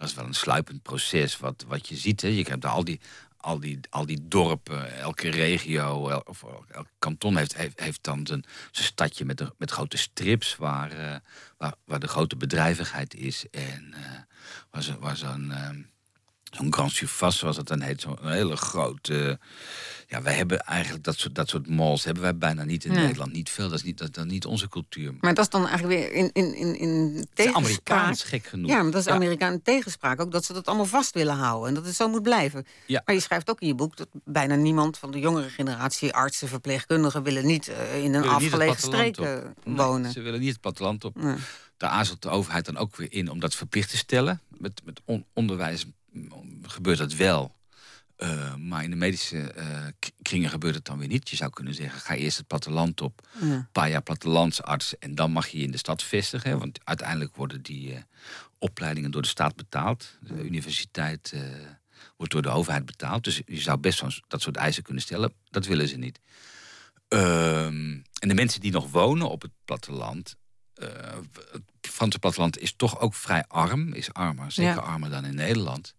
[0.00, 1.38] dat is wel een sluipend proces.
[1.38, 2.28] Wat, wat je ziet, hè.
[2.28, 3.00] je hebt al die,
[3.36, 8.26] al die, al die dorpen, elke regio, el, of elk kanton heeft, heeft, heeft dan
[8.26, 11.16] zijn, stadje met, de, met grote strips waar, uh,
[11.58, 13.46] waar, waar de grote bedrijvigheid is.
[13.50, 14.04] En uh,
[14.70, 15.52] waar, zo, waar zo'n
[16.50, 19.38] zo'n Grand Surface, zoals dat dan heet, zo'n hele grote.
[20.06, 23.00] ja, wij hebben eigenlijk dat soort, dat soort malls hebben wij bijna niet in ja.
[23.00, 23.32] Nederland.
[23.32, 25.14] Niet veel, dat is niet, dat, dat niet onze cultuur.
[25.20, 27.64] Maar dat is dan eigenlijk weer in, in, in, in tegenspraak.
[27.64, 28.70] Amerikaans gek genoeg.
[28.70, 29.14] Ja, maar dat is ja.
[29.14, 31.68] Amerikaan tegenspraak ook, dat ze dat allemaal vast willen houden.
[31.68, 32.66] En dat het zo moet blijven.
[32.86, 33.02] Ja.
[33.04, 36.48] Maar je schrijft ook in je boek dat bijna niemand van de jongere generatie, artsen,
[36.48, 40.02] verpleegkundigen, willen niet uh, in een afgelegen streken wonen.
[40.02, 41.22] Nee, ze willen niet het platteland op.
[41.22, 41.36] Nee.
[41.76, 44.40] Daar aarzelt de overheid dan ook weer in om dat verplicht te stellen.
[44.48, 45.86] Met, met on onderwijs
[46.62, 47.58] gebeurt dat wel.
[48.18, 49.86] Uh, maar in de medische uh,
[50.22, 51.28] kringen gebeurt het dan weer niet.
[51.28, 53.28] Je zou kunnen zeggen, ga eerst het platteland op.
[53.40, 54.98] Een paar jaar plattelandsarts.
[54.98, 56.58] En dan mag je je in de stad vestigen.
[56.58, 57.98] Want uiteindelijk worden die uh,
[58.58, 60.18] opleidingen door de staat betaald.
[60.20, 61.34] De universiteit
[62.16, 63.24] wordt door de overheid betaald.
[63.24, 65.32] Dus je zou best wel dat soort eisen kunnen stellen.
[65.50, 66.20] Dat willen ze niet.
[67.08, 70.36] Ehm, en de mensen die nog wonen op het platteland...
[71.52, 73.92] het Franse platteland is toch ook vrij arm.
[73.92, 74.78] Is armer, zeker ja.
[74.78, 75.94] armer dan in Nederland.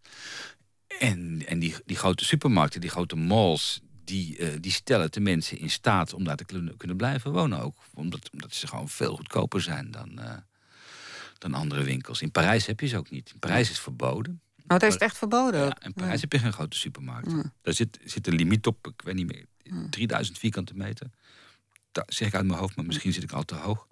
[1.00, 5.70] En, en die, die grote supermarkten, die grote malls, die, die stellen de mensen in
[5.70, 6.46] staat om daar te
[6.78, 7.78] kunnen, blijven wonen ook.
[7.94, 10.20] Omdat, omdat ze gewoon veel goedkoper zijn dan,
[11.38, 12.22] dan andere winkels.
[12.22, 13.30] In Parijs heb je ze ook niet.
[13.34, 14.42] In Parijs is verboden.
[14.72, 15.66] Oh, daar is het echt verboden?
[15.66, 17.32] Ja, in Parijs heb je geen grote supermarkt.
[17.62, 19.46] Daar zit, zit een limiet op, ik weet niet meer,
[19.90, 21.10] 3000 vierkante meter.
[21.92, 23.88] Dat zeg ik uit mijn hoofd, maar misschien zit ik al te hoog.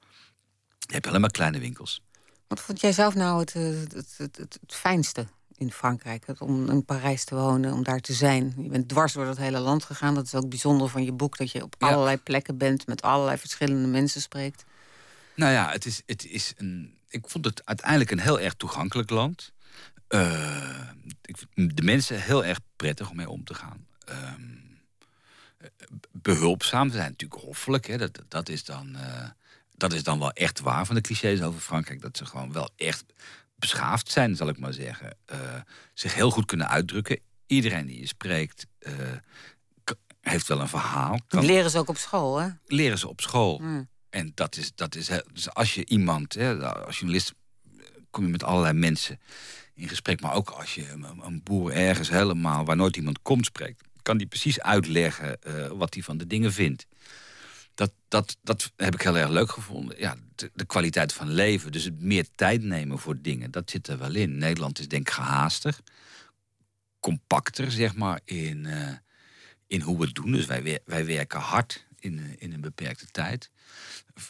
[0.90, 2.02] Je hebt alleen maar kleine winkels.
[2.48, 6.26] Wat vond jij zelf nou het, het, het, het, fijnste in Frankrijk?
[6.38, 8.54] om in Parijs te wonen, om daar te zijn.
[8.58, 10.16] Je bent dwars door het hele land gegaan.
[10.16, 13.38] Dat is ook bijzonder van je boek, dat je op allerlei plekken bent, met allerlei
[13.38, 14.66] verschillende mensen spreekt.
[15.36, 16.98] Nou ja, het is, het is een.
[17.10, 19.52] Ik vond het uiteindelijk een heel erg toegankelijk land.
[20.10, 20.90] Uh,
[21.54, 23.86] de mensen heel erg prettig om mee om te gaan.
[24.10, 24.34] Uh,
[26.12, 27.88] behulpzaam, ze zijn natuurlijk hoffelijk.
[27.88, 27.98] Hè.
[27.98, 29.30] Dat, dat, is dan, uh,
[29.80, 32.02] dat is dan wel echt waar van de clichés over Frankrijk.
[32.02, 33.06] Dat ze gewoon wel echt
[33.56, 35.18] beschaafd zijn, zal ik maar zeggen.
[35.32, 35.38] Uh,
[35.94, 37.20] zich heel goed kunnen uitdrukken.
[37.46, 38.66] Iedereen die je spreekt
[40.22, 41.20] heeft wel een verhaal.
[41.28, 41.46] Kan...
[41.46, 42.50] Leren ze ook op school, hè?
[42.66, 43.62] Leren ze op school.
[44.10, 47.34] En dat is, dat is dus als je iemand, hè, als journalist,
[48.10, 49.20] kom je met allerlei mensen
[49.74, 50.22] in gesprek.
[50.22, 50.90] Maar ook als je
[51.22, 55.94] een, boer ergens helemaal waar nooit iemand komt spreekt, kan die precies uitleggen uh, wat
[55.94, 56.86] hij van de dingen vindt.
[57.80, 60.00] Dat, dat, dat heb ik heel erg leuk gevonden.
[60.00, 63.98] Ja, de, kwaliteit van leven, dus het meer tijd nemen voor dingen, dat zit er
[63.98, 64.38] wel in.
[64.38, 65.78] Nederland is denk ik gehaaster,
[67.00, 68.92] compacter zeg maar in, uh,
[69.68, 70.32] in hoe we het doen.
[70.32, 73.50] Dus wij, wij werken hard in, in een beperkte tijd.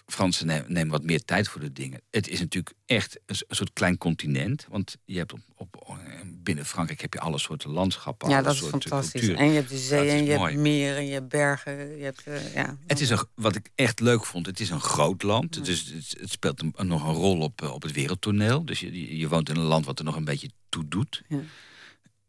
[0.05, 2.01] Fransen nemen wat meer tijd voor de dingen.
[2.09, 4.65] Het is natuurlijk echt een, soort klein continent.
[4.69, 8.29] Want je hebt op, op, binnen Frankrijk heb je alle soorten landschappen.
[8.29, 9.27] Ja, dat is fantastisch.
[9.27, 11.97] En je hebt de zee en je hebt meren en je hebt bergen.
[11.97, 12.77] Je hebt, uh, ja.
[12.87, 15.55] Het is een, wat ik echt leuk vond, het is een groot land.
[15.55, 18.65] Het, is, het, speelt een, nog een rol op, eh, op het wereldtoneel.
[18.65, 21.21] Dus je, je woont in een land wat er nog een beetje toe doet.
[21.27, 21.39] Ja.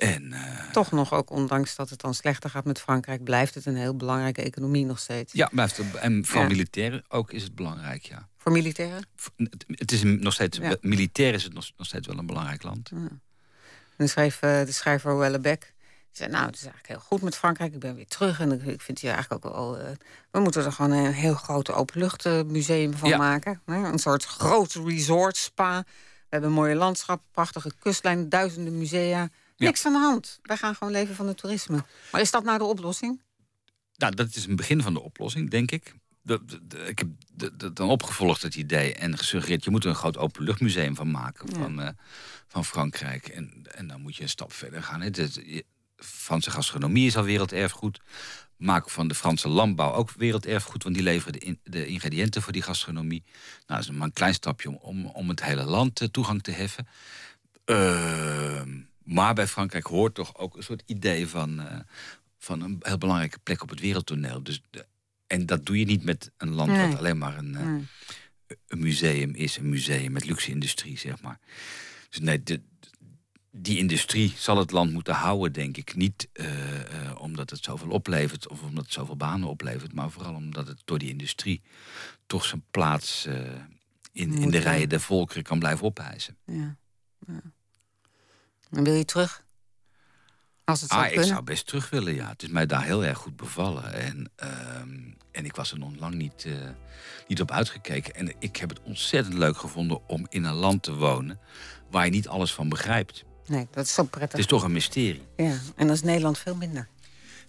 [0.01, 3.67] En, uh, Toch nog, ook ondanks dat het dan slechter gaat met Frankrijk, blijft het
[3.67, 5.33] een heel belangrijke economie nog steeds.
[5.33, 8.29] Ja, blijft het, en voor militairen ook is het belangrijk, ja.
[8.37, 9.07] Voor militairen?
[9.67, 12.89] Het is nog steeds, militair is het nog, nog, steeds wel een belangrijk land.
[12.89, 12.97] Ja.
[12.97, 13.21] En
[13.97, 15.75] dan schreef uh, de schrijver Wellebeck,
[16.11, 18.41] zei, nou, het is eigenlijk heel goed met Frankrijk, ik ben weer terug.
[18.41, 19.85] En ik vind hier eigenlijk ook wel, uh,
[20.31, 23.61] we moeten er gewoon een heel groot openluchtmuseum van maken.
[23.67, 25.83] Een soort groot resort, spa.
[25.83, 29.29] We hebben een mooie landschap, prachtige kustlijn, duizenden musea.
[29.67, 30.39] Niks aan de hand.
[30.43, 31.85] Wij gaan gewoon leven van het toerisme.
[32.13, 33.23] Maar is dat nou de oplossing?
[33.97, 35.95] Nou, dat is een begin van de oplossing, denk ik.
[36.23, 36.41] De,
[36.87, 37.09] ik heb
[37.75, 39.65] dan opgevolgd het idee en gesuggereerd...
[39.65, 41.89] je moet er een groot openluchtmuseum van maken van, uh,
[42.47, 43.29] van Frankrijk.
[43.29, 45.01] En, en dan moet je een stap verder gaan.
[45.01, 45.11] Hè.
[45.11, 45.65] De,
[45.97, 48.01] Franse gastronomie is al werelderfgoed.
[48.57, 50.83] Maak van de Franse landbouw ook werelderfgoed...
[50.83, 53.23] want die leveren de, de ingrediënten voor die gastronomie.
[53.67, 56.43] Nou, dat is maar een klein stapje om, om, om het hele land uh, toegang
[56.43, 56.87] te heffen.
[57.67, 58.63] Uh,
[59.11, 61.79] maar bij Frankrijk hoort toch ook een soort idee van, uh,
[62.39, 64.43] van een heel belangrijke plek op het wereldtoneel.
[64.43, 64.87] Dus de,
[65.27, 66.89] en dat doe je niet met een land nee.
[66.89, 67.87] wat alleen maar een, uh, nee.
[68.67, 69.57] een, museum is.
[69.57, 71.39] Een museum met luxe-industrie, zeg maar.
[72.09, 72.61] Dus nee, de,
[73.51, 75.95] die industrie zal het land moeten houden, denk ik.
[75.95, 76.47] Niet uh,
[77.19, 80.99] omdat het zoveel oplevert of omdat het zoveel banen oplevert, maar vooral omdat het door
[80.99, 81.63] die industrie
[82.27, 83.27] toch zijn plaats
[84.13, 86.37] in, in de rijen der volkeren kan blijven opeisen.
[86.45, 86.77] Ja.
[87.27, 87.43] ja.
[88.71, 89.45] En wil je terug?
[90.65, 92.29] Als het zou ah, ik zou best terug willen, ja.
[92.29, 93.93] Het is mij daar heel erg goed bevallen.
[93.93, 94.49] En, uh,
[95.33, 96.55] en ik was er nog lang niet, uh,
[97.27, 98.15] niet op uitgekeken.
[98.15, 101.41] En ik heb het ontzettend leuk gevonden om in een land te wonen...
[101.91, 103.25] waar je niet alles van begrijpt.
[103.47, 104.31] Nee, dat is zo prettig.
[104.31, 105.27] Het is toch een mysterie.
[105.37, 106.89] Ja, en dat is Nederland veel minder.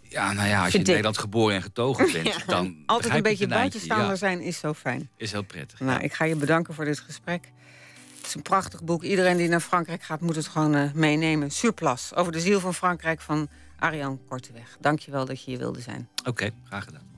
[0.01, 2.83] Ja, nou ja, als je in Nederland geboren en getogen bent, ja, dan.
[2.85, 4.15] Altijd een beetje buitenstaander ja.
[4.15, 5.09] zijn is zo fijn.
[5.17, 5.79] Is heel prettig.
[5.79, 5.99] Nou, ja.
[5.99, 7.51] ik ga je bedanken voor dit gesprek.
[8.31, 9.03] Is een prachtig boek.
[9.03, 11.51] Iedereen die naar Frankrijk gaat, moet het gewoon uh, meenemen.
[11.51, 13.47] Surplus, over de ziel van Frankrijk van
[13.79, 14.77] Arjan Korteweg.
[14.79, 16.09] Dank je wel dat je hier wilde zijn.
[16.25, 17.09] Oké, graag gedaan.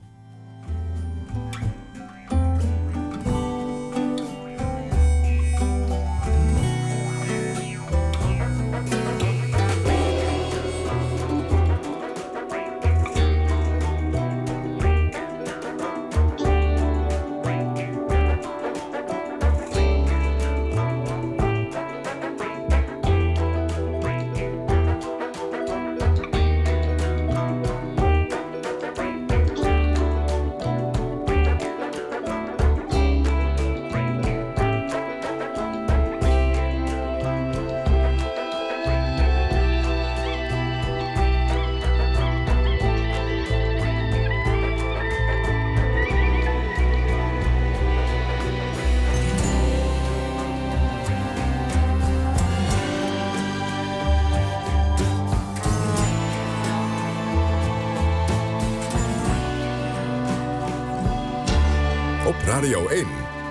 [62.54, 63.06] Radio 1,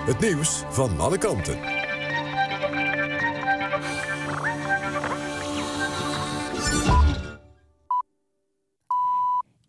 [0.05, 1.59] het nieuws van alle kanten.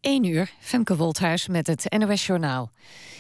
[0.01, 2.71] 1 uur, Femke Wolthuis met het NOS Journaal.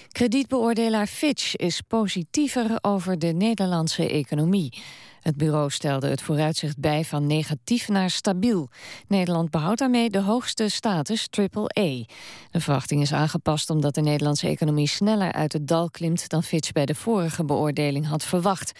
[0.09, 4.83] Kredietbeoordelaar Fitch is positiever over de Nederlandse economie.
[5.24, 8.68] Het bureau stelde het vooruitzicht bij van negatief naar stabiel.
[9.08, 12.04] Nederland behoudt daarmee de hoogste status AAA.
[12.50, 16.72] De verwachting is aangepast omdat de Nederlandse economie sneller uit het dal klimt dan Fitch
[16.72, 18.72] bij de vorige beoordeling had verwacht.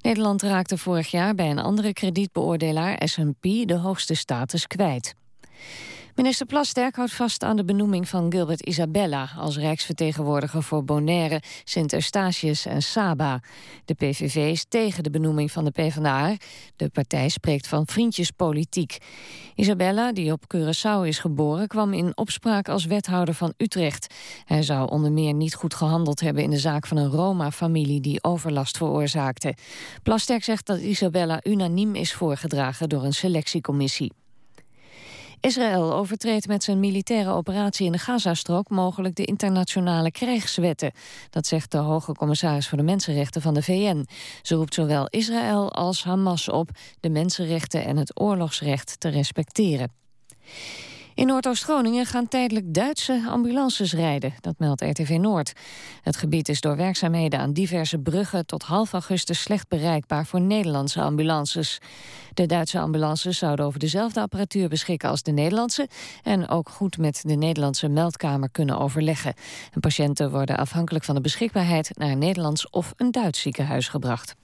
[0.00, 5.14] Nederland raakte vorig jaar bij een andere kredietbeoordelaar S&P de hoogste status kwijt.
[6.14, 9.30] Minister Plasterk houdt vast aan de benoeming van Gilbert Isabella...
[9.38, 13.40] als rijksvertegenwoordiger voor Bonaire, Sint-Eustatius en Saba.
[13.84, 16.36] De PVV is tegen de benoeming van de PvdA.
[16.76, 18.98] De partij spreekt van vriendjespolitiek.
[19.54, 21.68] Isabella, die op Curaçao is geboren...
[21.68, 24.14] kwam in opspraak als wethouder van Utrecht.
[24.44, 26.42] Hij zou onder meer niet goed gehandeld hebben...
[26.42, 29.54] in de zaak van een Roma-familie die overlast veroorzaakte.
[30.02, 32.88] Plasterk zegt dat Isabella unaniem is voorgedragen...
[32.88, 34.12] door een selectiecommissie.
[35.42, 40.92] Israël overtreedt met zijn militaire operatie in de Gazastrook mogelijk de internationale krijgswetten.
[41.30, 44.06] Dat zegt de hoge commissaris voor de mensenrechten van de VN.
[44.42, 49.92] Ze roept zowel Israël als Hamas op de mensenrechten en het oorlogsrecht te respecteren.
[51.14, 54.34] In Noordoost-Groningen gaan tijdelijk Duitse ambulances rijden.
[54.40, 55.52] Dat meldt RTV Noord.
[56.02, 58.46] Het gebied is door werkzaamheden aan diverse bruggen...
[58.46, 61.78] tot half augustus slecht bereikbaar voor Nederlandse ambulances.
[62.34, 65.88] De Duitse ambulances zouden over dezelfde apparatuur beschikken als de Nederlandse...
[66.22, 69.34] en ook goed met de Nederlandse meldkamer kunnen overleggen.
[69.72, 71.90] En patiënten worden afhankelijk van de beschikbaarheid...
[71.94, 74.34] naar een Nederlands of een Duits ziekenhuis gebracht.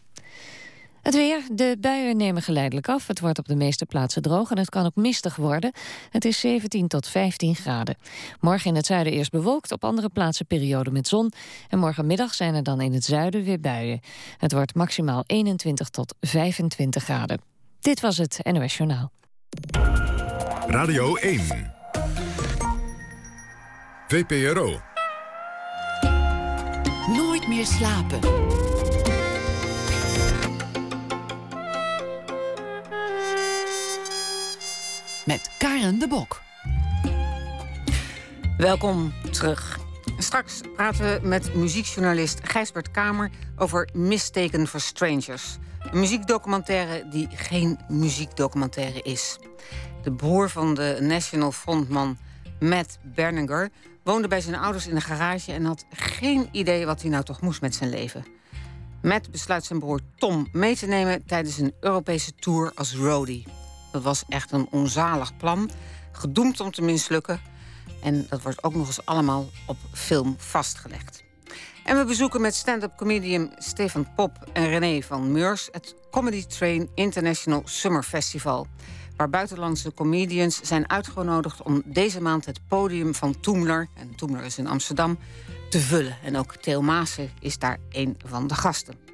[1.08, 1.42] Het weer.
[1.52, 3.06] De buien nemen geleidelijk af.
[3.06, 5.72] Het wordt op de meeste plaatsen droog en het kan ook mistig worden.
[6.10, 7.96] Het is 17 tot 15 graden.
[8.40, 11.32] Morgen in het zuiden eerst bewolkt, op andere plaatsen periode met zon.
[11.68, 14.00] En morgenmiddag zijn er dan in het zuiden weer buien.
[14.36, 17.40] Het wordt maximaal 21 tot 25 graden.
[17.80, 19.10] Dit was het NOS Journaal.
[20.66, 21.40] Radio 1.
[24.08, 24.80] VPRO.
[27.06, 28.77] Nooit meer slapen.
[35.28, 36.40] Met Karen de Bok.
[38.56, 39.78] Welkom terug.
[40.18, 45.56] Straks praten we met muziekjournalist Gijsbert Kamer over Mistaken for Strangers.
[45.80, 49.38] Een muziekdocumentaire die geen muziekdocumentaire is.
[50.02, 52.18] De broer van de National Frontman
[52.60, 53.70] Matt Berninger
[54.02, 57.40] woonde bij zijn ouders in een garage en had geen idee wat hij nou toch
[57.40, 58.24] moest met zijn leven.
[59.02, 63.57] Matt besluit zijn broer Tom mee te nemen tijdens een Europese tour als roadie.
[63.92, 65.70] Dat was echt een onzalig plan,
[66.12, 67.40] gedoemd om te mislukken.
[68.02, 71.22] En dat wordt ook nog eens allemaal op film vastgelegd.
[71.84, 76.88] En we bezoeken met stand-up comedian Stefan Pop en René van Meurs het Comedy Train
[76.94, 78.66] International Summer Festival.
[79.16, 84.58] Waar buitenlandse comedians zijn uitgenodigd om deze maand het podium van Toemler, en Toemler is
[84.58, 85.18] in Amsterdam,
[85.70, 86.16] te vullen.
[86.22, 89.07] En ook Theo Maassen is daar een van de gasten.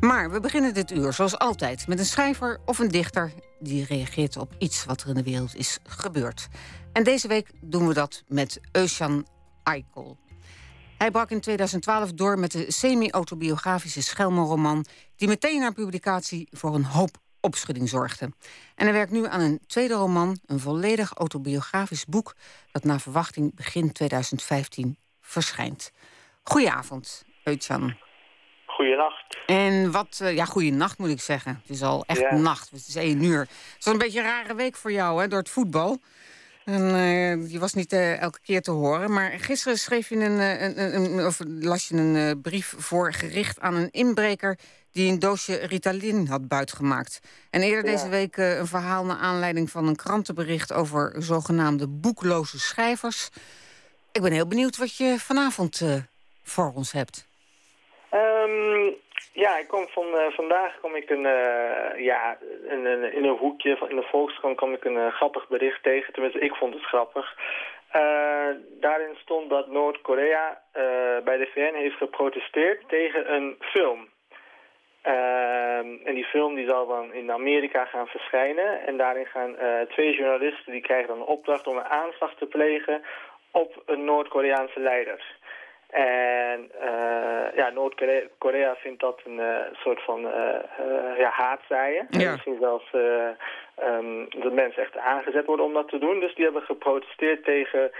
[0.00, 4.36] Maar we beginnen dit uur, zoals altijd, met een schrijver of een dichter die reageert
[4.36, 6.48] op iets wat er in de wereld is gebeurd.
[6.92, 9.26] En deze week doen we dat met Eusjan
[9.62, 10.18] Eikel.
[10.98, 14.84] Hij brak in 2012 door met de semi-autobiografische Schelmenroman...
[15.16, 18.24] die meteen na publicatie voor een hoop opschudding zorgde.
[18.74, 22.34] En hij werkt nu aan een tweede roman, een volledig autobiografisch boek...
[22.72, 25.90] dat naar verwachting begin 2015 verschijnt.
[26.42, 27.96] Goedenavond, Eusjan.
[28.80, 29.36] Goeienacht.
[29.46, 31.60] En wat, uh, ja, goeienacht moet ik zeggen.
[31.62, 33.40] Het is al echt nacht, het is één uur.
[33.40, 35.98] Het was een beetje een rare week voor jou, hè, door het voetbal.
[36.64, 39.12] En, uh, je was niet uh, elke keer te horen.
[39.12, 43.74] Maar gisteren schreef je een, een, een of las je een brief voor gericht aan
[43.74, 44.58] een inbreker...
[44.92, 47.20] die een doosje Ritalin had buitgemaakt.
[47.50, 50.72] En eerder deze week een verhaal naar aanleiding van een krantenbericht...
[50.72, 53.28] over zogenaamde boekloze schrijvers.
[54.12, 55.82] Ik ben heel benieuwd wat je vanavond
[56.42, 57.28] voor ons hebt.
[58.14, 58.96] Um,
[59.32, 63.90] ja, ik kom van, uh, vandaag kom ik een, uh, ja, in, een hoekje van,
[63.90, 66.12] in de Volkskrant kom ik een uh, grappig bericht tegen.
[66.12, 67.36] Tenminste, ik vond het grappig.
[68.80, 70.62] daarin stond dat Noord-Korea
[71.24, 74.08] bij de VN heeft geprotesteerd tegen een film.
[75.02, 78.86] Ehm, en die film die zal dan in Amerika gaan verschijnen.
[78.86, 79.56] En daarin gaan
[79.88, 83.02] twee journalisten, die krijgen dan een opdracht om een aanslag te plegen
[83.50, 85.39] op een Noord-Koreaanse leider.
[85.90, 92.06] En uh, ja, Noord-Korea vindt dat een uh, soort van uh, ja, haatzaaien.
[92.10, 92.30] Ja.
[92.30, 96.20] Misschien zelfs um, dat mensen echt aangezet worden om dat te doen.
[96.20, 97.90] Dus die hebben geprotesteerd tegen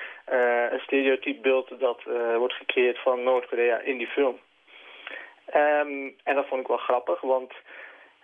[0.70, 2.00] een stereotyp beeld dat
[2.36, 4.38] wordt gecreëerd van Noord-Korea in die film.
[5.46, 7.52] Ehm, en dat vond ik wel grappig, want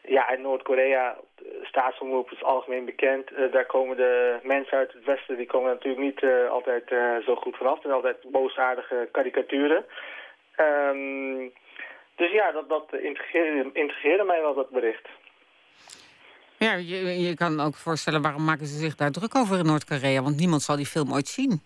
[0.06, 1.16] ja, in Noord-Korea,
[1.62, 3.32] staatsomroep is algemeen bekend.
[3.32, 6.84] Uh, daar komen de mensen uit het westen, die komen natuurlijk niet uh, altijd
[7.24, 7.76] zo goed vanaf.
[7.76, 9.84] Er zijn altijd boosaardige karikaturen.
[10.60, 11.52] Um,
[12.16, 12.92] dus ja, dat, dat
[13.72, 15.08] integreerde mij wel, dat bericht.
[16.58, 20.22] Ja, je, je kan ook voorstellen waarom maken ze zich daar druk over in Noord-Korea.
[20.22, 21.60] Want niemand zal die film ooit zien.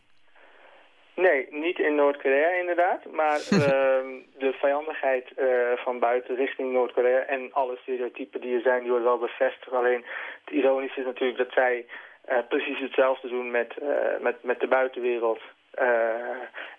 [1.14, 3.04] Nee, niet in Noord-Korea inderdaad.
[3.12, 3.50] Maar uh,
[4.44, 5.46] de vijandigheid uh,
[5.76, 7.20] van buiten richting Noord-Korea...
[7.20, 9.72] en alle stereotypen die er zijn, die worden wel bevestigd.
[9.72, 10.04] Alleen
[10.44, 11.86] het ironische is natuurlijk dat zij
[12.30, 13.74] uh, precies hetzelfde doen met,
[14.20, 15.40] met, met de buitenwereld.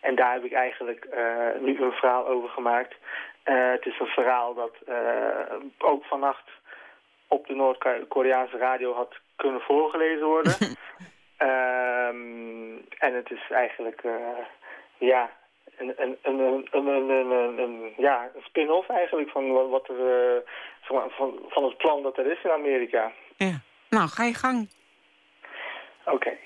[0.02, 1.08] en daar heb ik eigenlijk
[1.60, 2.96] nu een verhaal over gemaakt.
[3.44, 4.76] het is een verhaal dat
[5.78, 6.50] ook vannacht
[7.28, 10.54] op de Noord-Koreaanse radio had kunnen voorgelezen worden.
[11.42, 14.38] um, en het is eigenlijk, uh,
[14.98, 15.32] ja,
[15.78, 16.18] een, een,
[16.72, 20.42] een, een, ja, een spin-off eigenlijk van, wat er, uh,
[20.82, 21.12] van,
[21.48, 23.12] van het plan dat er is in Amerika.
[23.38, 24.70] Ja, nou ga je gang.
[26.06, 26.16] Oké.
[26.16, 26.40] Okay.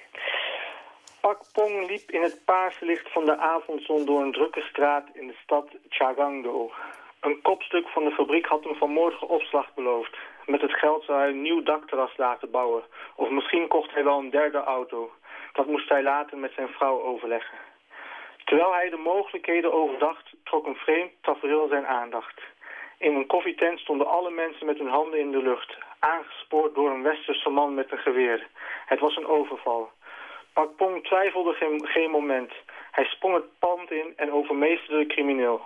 [1.22, 5.28] Pak Pong liep in het paarse licht van de avondzon door een drukke straat in
[5.28, 6.72] de stad Chagangdo.
[7.20, 10.18] Een kopstuk van de fabriek had hem vanmorgen opslag beloofd.
[10.46, 12.84] Met het geld zou hij een nieuw dakterras laten bouwen.
[13.16, 15.12] Of misschien kocht hij wel een derde auto.
[15.54, 17.58] Dat moest hij later met zijn vrouw overleggen.
[18.44, 22.42] Terwijl hij de mogelijkheden overdacht, trok een vreemd tafereel zijn aandacht.
[22.98, 27.04] In een koffietent stonden alle mensen met hun handen in de lucht, aangespoord door een
[27.04, 28.48] westerse man met een geweer.
[28.86, 29.90] Het was een overval.
[30.54, 32.54] Pak Pong twijfelde geen, geen moment.
[32.92, 35.62] Hij sprong het pand in en overmeesterde de crimineel.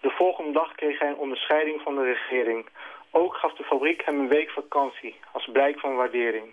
[0.00, 2.66] De volgende dag kreeg hij een onderscheiding van de regering.
[3.10, 6.52] Ook gaf de fabriek hem een week vakantie, als blijk van waardering.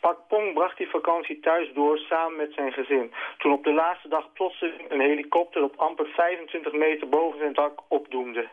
[0.00, 3.12] Pak Pong bracht die vakantie thuis door samen met zijn gezin.
[3.38, 7.80] Toen op de laatste dag plotseling een helikopter op amper 25 meter boven zijn dak
[7.88, 8.48] opdoemde.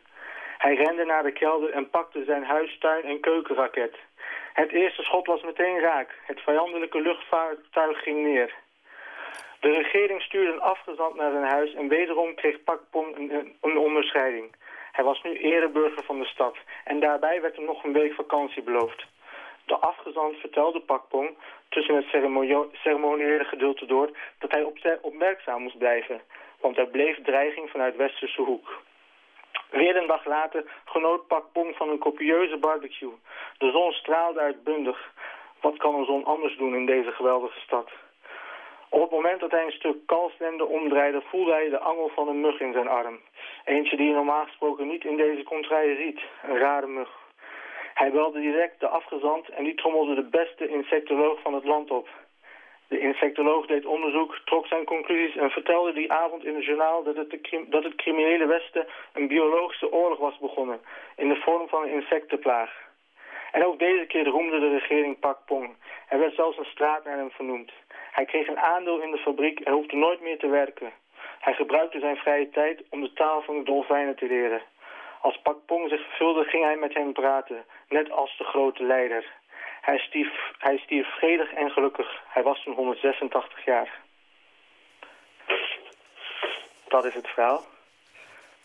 [0.58, 3.96] Hij rende naar de kelder en pakte zijn huis, tuin en keukenraket.
[4.54, 6.20] Het eerste schot was meteen raak.
[6.26, 8.54] Het vijandelijke luchtvaartuig ging neer.
[9.60, 13.17] De regering stuurde een afgezant naar zijn huis en wederom kreeg Pak Pong
[13.62, 14.56] een onderscheiding.
[14.92, 18.64] Hij was nu ereburger van de stad en daarbij werd hem nog een week vakantie
[18.64, 19.06] beloofd.
[19.66, 21.38] De afgezant vertelde Pakpong
[21.70, 22.06] tussen het
[22.72, 26.22] ceremoniële gedeelte door dat hij opmerkzaam moest blijven,
[26.60, 28.82] want er bleef dreiging vanuit westerse hoek.
[29.70, 33.14] Weer een dag later genoot Pakpong van een copieuze barbecue.
[33.58, 35.12] De zon straalde uitbundig.
[35.62, 37.90] Wat kan een zon anders doen in deze geweldige stad?
[38.94, 42.42] Op het moment dat hij een stuk kalfslende omdraaide, voelde hij de angel van een
[42.42, 43.20] mug in zijn arm.
[43.66, 46.20] Eentje die je normaal gesproken niet in deze contraille ziet.
[46.44, 47.10] Een rare mug.
[47.94, 52.08] Hij belde direct de afgezant en die trommelde de beste insectoloog van het land op.
[52.88, 57.16] De insectoloog deed onderzoek, trok zijn conclusies en vertelde die avond in het journaal dat
[57.16, 60.82] het, de, dat het criminele Westen een biologische oorlog was begonnen
[61.16, 62.90] in de vorm van een insectenplaag.
[63.52, 65.76] En ook deze keer roemde de regering Pak Pong.
[66.10, 67.72] Er werd zelfs een straat naar hem vernoemd.
[68.12, 70.91] Hij kreeg een aandeel in de fabriek en hoefde nooit meer te werken.
[71.39, 74.62] Hij gebruikte zijn vrije tijd om de taal van de dolfijnen te leren.
[75.21, 79.26] Als Pak Pong zich vervulde, ging hij met hen praten, net als de grote leider.
[79.82, 82.21] Hij stierf, hij stierf vredig en gelukkig.
[82.28, 84.00] Hij was toen 186 jaar.
[86.88, 87.63] Dat is het verhaal.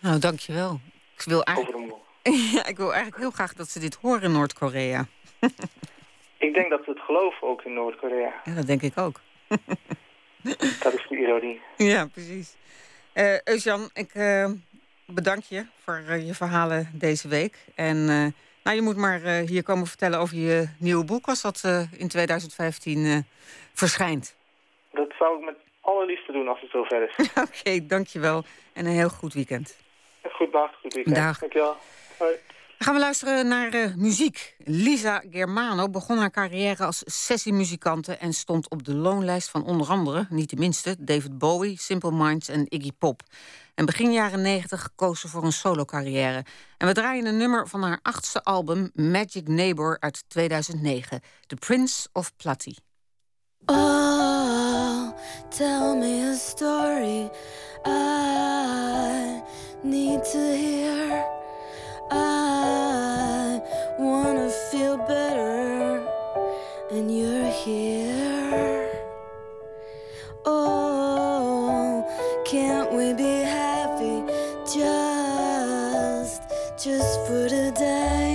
[0.00, 0.80] Nou, dankjewel.
[1.16, 1.94] Ik wil eigenlijk...
[2.56, 5.04] ja, ik wil eigenlijk heel graag dat ze dit horen in Noord-Korea.
[6.46, 8.32] ik denk dat ze het geloven ook in Noord-Korea.
[8.44, 9.20] Ja, dat denk ik ook.
[10.82, 11.60] dat is de ironie.
[11.76, 12.56] Ja, precies.
[13.14, 14.50] Uh, Eusjan, ik uh,
[15.06, 17.56] bedank je voor uh, je verhalen deze week.
[17.74, 18.04] En
[18.62, 21.26] nou, je moet maar hier komen vertellen over je nieuwe boek...
[21.26, 21.62] als dat
[21.96, 23.24] in 2015
[23.74, 24.36] verschijnt.
[24.92, 27.16] Dat zou ik met alle liefde doen als het zover is.
[27.30, 28.44] Oké, okay, dankjewel.
[28.72, 29.76] En een heel goed weekend.
[30.32, 31.16] Goed dag, goed weekend.
[31.16, 31.38] Dag.
[31.38, 31.76] Dankjewel.
[32.18, 32.34] Hoi.
[32.78, 34.56] Dan gaan we luisteren naar uh, muziek.
[34.64, 38.16] Lisa Germano begon haar carrière als sessiemuzikante...
[38.16, 40.96] en stond op de loonlijst van onder andere, niet de minste...
[40.98, 43.22] David Bowie, Simple Minds en Iggy Pop.
[43.74, 46.44] En begin jaren 90 koos ze voor een solo-carrière.
[46.78, 48.90] En we draaien een nummer van haar achtste album...
[48.94, 51.20] Magic Neighbor uit 2009.
[51.46, 52.74] The Prince of Platy.
[53.66, 55.12] Oh,
[55.48, 57.30] tell me a story
[57.86, 59.42] I
[59.82, 61.35] need to hear
[62.10, 63.60] I
[63.98, 66.02] wanna feel better,
[66.90, 68.88] and you're here.
[70.44, 72.04] Oh,
[72.44, 74.22] can't we be happy
[74.64, 76.42] just,
[76.78, 78.25] just for today?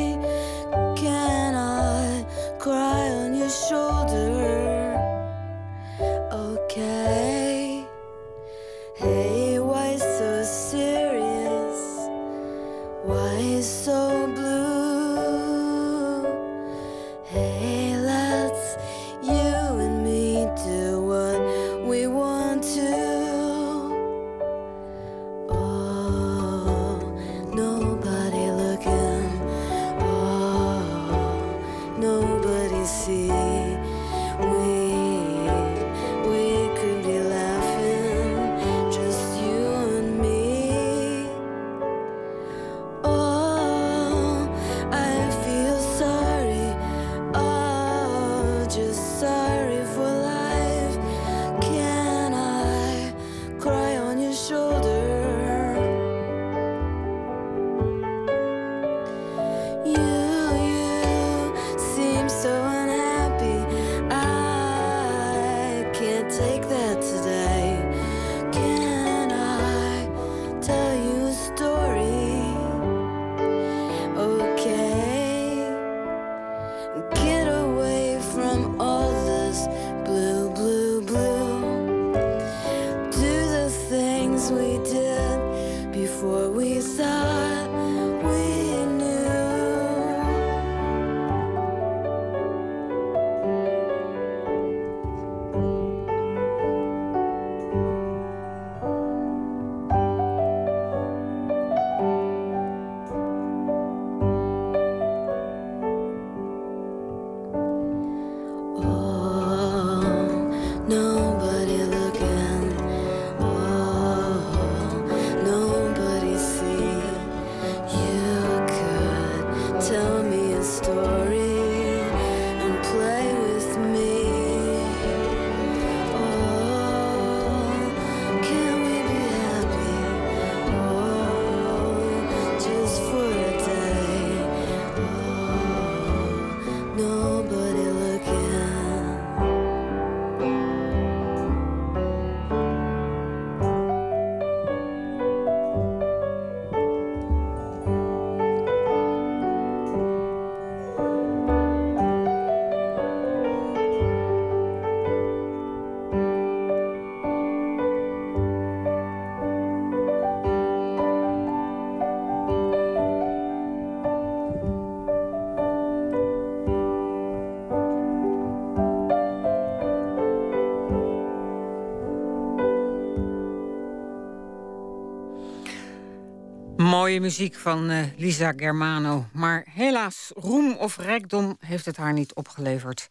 [177.20, 179.26] Muziek van eh, Lisa Germano.
[179.34, 183.08] Maar helaas, roem of rijkdom heeft het haar niet opgeleverd.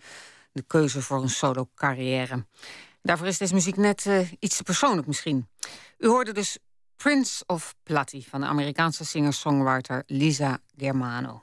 [0.52, 2.46] De keuze voor een solo-carrière.
[3.02, 5.48] Daarvoor is deze muziek net eh, iets te persoonlijk misschien.
[5.98, 6.58] U hoorde dus
[6.96, 11.42] Prince of Platti van de Amerikaanse singer-songwriter Lisa Germano.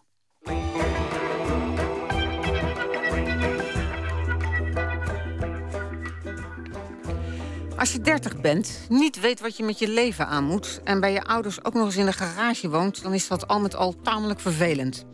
[7.78, 10.82] Als je 30 bent, niet weet wat je met je leven aan moet...
[10.84, 13.02] en bij je ouders ook nog eens in de garage woont...
[13.02, 15.06] dan is dat al met al tamelijk vervelend.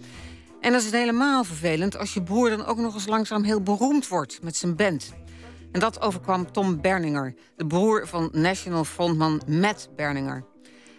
[0.62, 3.62] En dan is het helemaal vervelend als je broer dan ook nog eens langzaam heel
[3.62, 5.14] beroemd wordt met zijn band.
[5.72, 10.46] En dat overkwam Tom Berninger, de broer van National frontman Matt Berninger.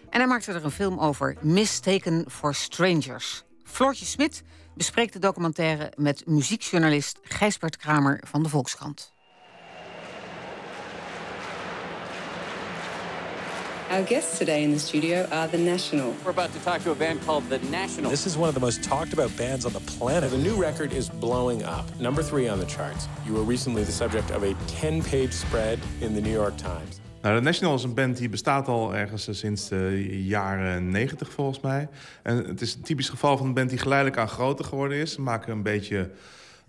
[0.09, 3.43] En hij maakte er een film over, Mistaken for Strangers.
[3.63, 4.43] Floortje Smit
[4.75, 9.14] bespreekt de documentaire met muziekjournalist Gijsbert Kramer van de Volkskrant.
[13.89, 16.15] Our guests today in the studio are The National.
[16.23, 18.09] We're about to talk to a band called The National.
[18.09, 20.31] This is one of the most talked about bands on the planet.
[20.31, 23.07] The new record is blowing up, number three on the charts.
[23.27, 26.99] You were recently the subject of a 10 page spread in the New York Times.
[27.21, 31.31] Nou, de National is een band die bestaat al ergens eh, sinds de jaren 90
[31.31, 31.89] volgens mij.
[32.23, 35.13] En het is een typisch geval van een band die geleidelijk aan groter geworden is.
[35.13, 36.11] Ze maken een beetje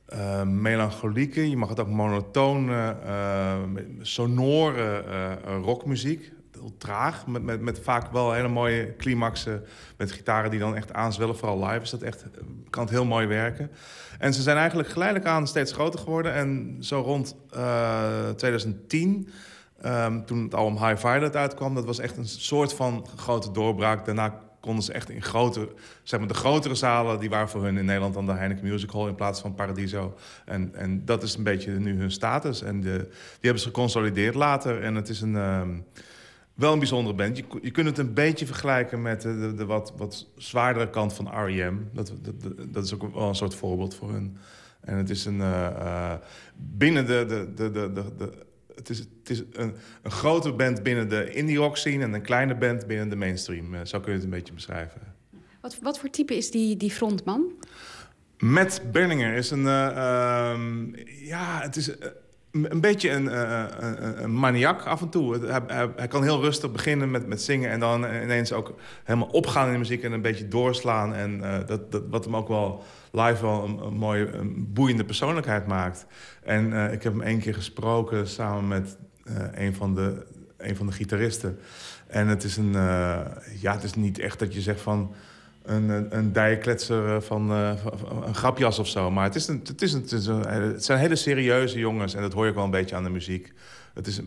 [0.08, 3.54] uh, melancholieke, je mag het ook monotone, uh,
[4.00, 6.32] sonore uh, rockmuziek.
[6.60, 9.64] Heel traag, met, met, met vaak wel hele mooie climaxen
[9.96, 11.36] met gitaren die dan echt aanzwellen.
[11.36, 12.24] Vooral live is dat echt,
[12.70, 13.70] kan het heel mooi werken.
[14.18, 16.32] En ze zijn eigenlijk geleidelijk aan steeds groter geworden.
[16.32, 17.36] En zo rond
[18.36, 19.28] 2010...
[19.84, 24.04] Um, toen het album High Violet uitkwam, dat was echt een soort van grote doorbraak.
[24.04, 25.68] Daarna konden ze echt in grote,
[26.02, 28.90] zeg maar de grotere zalen, die waren voor hun in Nederland dan de Heineken Music
[28.90, 30.14] Hall in plaats van Paradiso.
[30.44, 32.62] En, en dat is een beetje nu hun status.
[32.62, 34.82] En de, die hebben ze geconsolideerd later.
[34.82, 35.84] En het is een, um,
[36.56, 37.36] wel een bijzondere band.
[37.36, 41.12] Je, je kunt het een beetje vergelijken met de, de, de wat, wat zwaardere kant
[41.12, 41.76] van R.E.M.
[41.92, 44.36] Dat, dat, dat is ook wel een soort voorbeeld voor hun.
[44.80, 46.14] En het is een uh, uh,
[46.56, 48.32] binnen de, de, de, de, de,
[48.74, 52.22] het is, het is een, een, grote band binnen de indie rock scene en een
[52.22, 53.74] kleine band binnen de mainstream.
[53.74, 55.00] Uh, zo kun je het een beetje beschrijven.
[55.60, 57.52] Wat, wat voor type is die, die frontman?
[58.38, 59.64] Matt Berninger is een.
[59.64, 61.88] Uh, um, ja, het is.
[61.88, 61.96] Uh,
[62.50, 65.46] een beetje een, uh, maniak af en toe.
[65.96, 67.70] Hij, kan heel rustig beginnen met, met zingen...
[67.70, 68.74] en dan ineens ook
[69.04, 70.02] helemaal opgaan in de muziek...
[70.02, 71.14] en een beetje doorslaan.
[71.14, 72.82] En dat, dat, wat hem ook wel
[73.12, 76.06] live wel een, mooie, boeiende persoonlijkheid maakt.
[76.42, 78.96] En ik heb hem één keer gesproken samen met
[79.52, 80.26] een, van de,
[80.56, 81.58] een van de gitaristen.
[82.06, 82.72] En het is, een,
[83.60, 85.14] ja, het is niet echt dat je zegt van
[85.66, 89.10] een, een, dijkletser van, uh, van een grapjas of zo.
[89.10, 92.14] Maar het, is een, het, is het zijn hele serieuze jongens.
[92.14, 93.52] En dat hoor je ook wel een beetje aan de muziek.
[93.94, 94.20] Het is,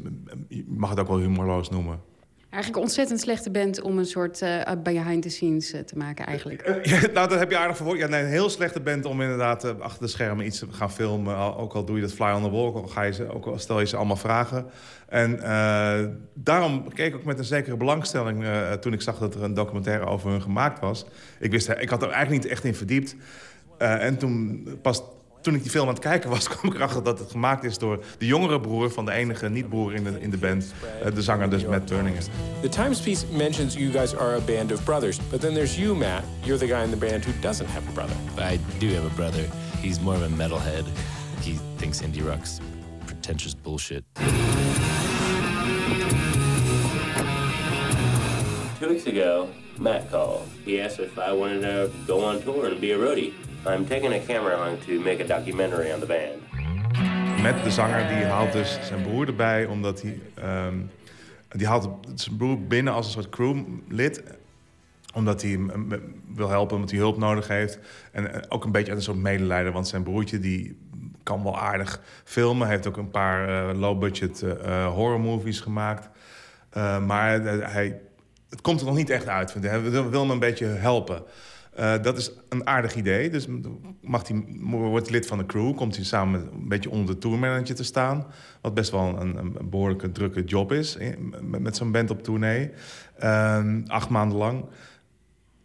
[0.47, 2.08] je mag het ook wel humorloos noemen.
[2.49, 6.81] Eigenlijk ontzettend slechte band om een soort uh, behind the scenes uh, te maken eigenlijk.
[6.83, 7.99] Ja, nou, dat heb je aardig verwoord.
[7.99, 11.37] Ja, nee, een heel slechte band om inderdaad achter de schermen iets te gaan filmen.
[11.37, 13.59] Ook al doe je dat fly on the wall, al, ga je ze, ook al
[13.59, 14.65] stel je ze allemaal vragen.
[15.07, 15.39] En
[16.33, 18.45] daarom keek ik ook met een zekere belangstelling
[18.79, 21.05] toen ik zag dat er een documentaire over hun gemaakt was.
[21.39, 23.15] Ik, wist, ik had er eigenlijk niet echt in verdiept.
[23.77, 25.03] en toen pas
[25.41, 27.77] toen ik die film aan het kijken was, kwam ik erachter dat het gemaakt is
[27.77, 30.73] door de jongere broer van de enige niet-broer in de, in de band,
[31.05, 32.23] uh, de zanger dus Matt Berninger.
[32.61, 35.95] The Times piece mentions you guys are a band of brothers, but then there's you,
[35.95, 36.23] Matt.
[36.43, 38.15] You're the guy in the band who doesn't have a brother.
[38.37, 39.49] I do have a brother.
[39.81, 40.85] He's more of a metalhead.
[41.41, 42.59] He thinks indie rock's
[43.05, 44.03] pretentious bullshit.
[48.79, 50.47] Two weeks ago, Matt called.
[50.65, 53.33] He asked if I wanted to go on tour and be a roadie.
[53.65, 57.41] I'm taking a camera along to make a documentary on the band.
[57.41, 60.19] Met de zanger die haalt dus zijn broer erbij, omdat hij...
[60.67, 60.89] Um,
[61.49, 64.23] die haalt zijn broer binnen als een soort crewlid
[65.13, 65.87] omdat hij hem
[66.35, 67.79] wil helpen, omdat hij hulp nodig heeft.
[68.11, 70.77] En ook een beetje uit een soort medelijden, want zijn broertje die
[71.23, 72.67] kan wel aardig filmen.
[72.67, 76.09] Hij heeft ook een paar uh, low-budget uh, horror movies gemaakt.
[77.05, 77.41] Maar
[77.71, 77.99] hij,
[78.49, 79.53] het komt er nog niet echt uit.
[79.53, 81.23] Hij wil, wil hem een beetje helpen.
[81.79, 83.29] Uh, dat is een aardig idee.
[83.29, 83.47] Dus
[84.01, 87.75] mag hij, wordt lid van de crew, komt hij samen een beetje onder de tourmanager
[87.75, 88.25] te staan.
[88.61, 90.97] Wat best wel een, een behoorlijke drukke job is
[91.41, 92.71] met, met zo'n band op tournee.
[93.23, 94.65] Uh, acht maanden lang.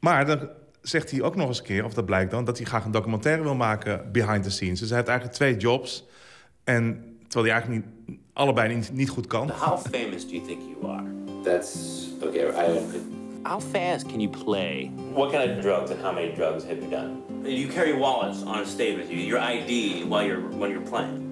[0.01, 0.49] Maar dan
[0.81, 2.91] zegt hij ook nog eens een keer, of dat blijkt dan, dat hij graag een
[2.91, 4.81] documentaire wil maken behind the scenes.
[4.81, 6.07] Dus hij heeft eigenlijk twee jobs.
[6.65, 9.51] En terwijl hij eigenlijk niet, allebei niet, niet goed kan.
[9.51, 11.07] How famous do you think you are?
[11.43, 12.41] That's okay.
[12.41, 14.91] I how fast can you play?
[15.13, 17.23] What kind of drugs and how many drugs have you done?
[17.45, 21.23] You carry wallets on a stage with you, your ID while you're when you're playing.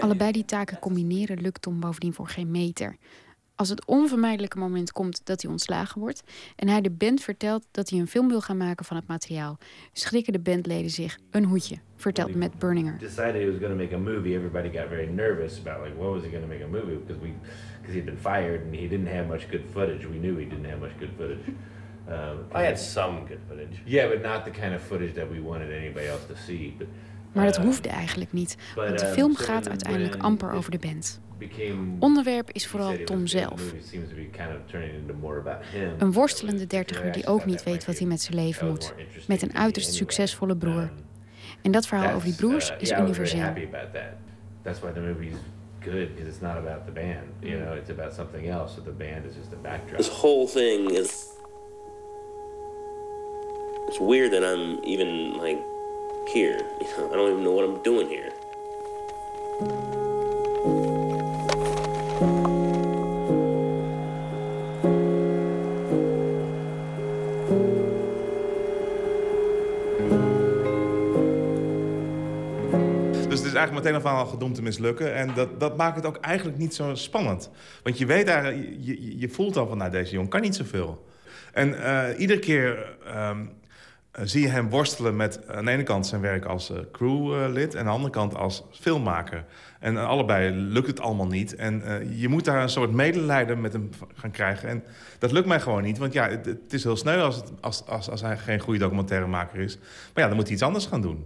[0.00, 2.96] Allebei die taken combineren lukt Tom bovendien voor geen meter.
[3.62, 6.22] Als het onvermijdelijke moment komt dat hij ontslagen wordt
[6.56, 9.58] en hij de band vertelt dat hij een film wil gaan maken van het materiaal,
[9.92, 12.98] schrikken de bandleden zich een hoedje, vertelt Matt Berninger.
[12.98, 14.34] Decided he was going to make a movie.
[14.34, 17.22] Everybody got very nervous about like what was he going to make a movie because
[17.22, 17.32] we
[17.80, 20.08] because he'd been fired and he didn't have much good footage.
[20.08, 21.44] We knew he didn't have much good footage.
[22.08, 23.80] Um, I had some good footage.
[23.86, 26.74] Yeah, but not the kind of footage that we wanted anybody else to see.
[26.76, 26.88] But,
[27.32, 31.20] maar dat hoefde eigenlijk niet, want de film gaat uiteindelijk amper over de band.
[31.98, 33.74] Onderwerp is vooral Tom zelf.
[35.98, 38.94] Een worstelende dertiger die ook niet weet wat hij met zijn leven moet.
[39.26, 40.90] Met een uiterst succesvolle broer.
[41.62, 43.52] En dat verhaal over die broers is universeel.
[45.84, 47.26] good because it's not about the band.
[47.40, 48.74] You know, it's about something else.
[48.74, 49.98] So the band is just a backdrop.
[49.98, 51.28] This whole thing is.
[53.88, 55.58] It's weird that I'm even like
[56.28, 56.60] here.
[56.80, 58.32] I don't even know what I'm doing here.
[73.62, 75.14] eigenlijk meteen al gedoemd te mislukken.
[75.14, 77.50] En dat, dat maakt het ook eigenlijk niet zo spannend.
[77.82, 81.06] Want je weet daar, je, je voelt al van, nou, deze jongen kan niet zoveel.
[81.52, 83.50] En uh, iedere keer um,
[84.12, 87.74] zie je hem worstelen met aan de ene kant zijn werk als uh, crewlid...
[87.74, 89.44] en aan de andere kant als filmmaker.
[89.82, 91.54] En allebei lukt het allemaal niet.
[91.54, 91.82] En
[92.16, 94.68] je moet daar een soort medelijden met hem gaan krijgen.
[94.68, 94.84] En
[95.18, 95.98] dat lukt mij gewoon niet.
[95.98, 98.78] Want ja, het, het is heel sneu als, het, als, als, als hij geen goede
[98.78, 99.76] documentairemaker is.
[99.76, 101.24] Maar ja, dan moet hij iets anders gaan doen.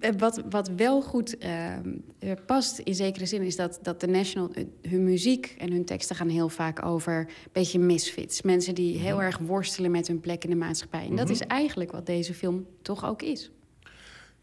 [0.00, 4.50] Eh, wat, wat wel goed uh, past in zekere zin is dat, dat de National...
[4.82, 8.42] hun muziek en hun teksten gaan heel vaak over een beetje misfits.
[8.42, 9.24] Mensen die heel mhm.
[9.24, 11.06] erg worstelen met hun plek in de maatschappij.
[11.06, 11.34] En dat mhm.
[11.34, 13.50] is eigenlijk wat deze film toch ook is.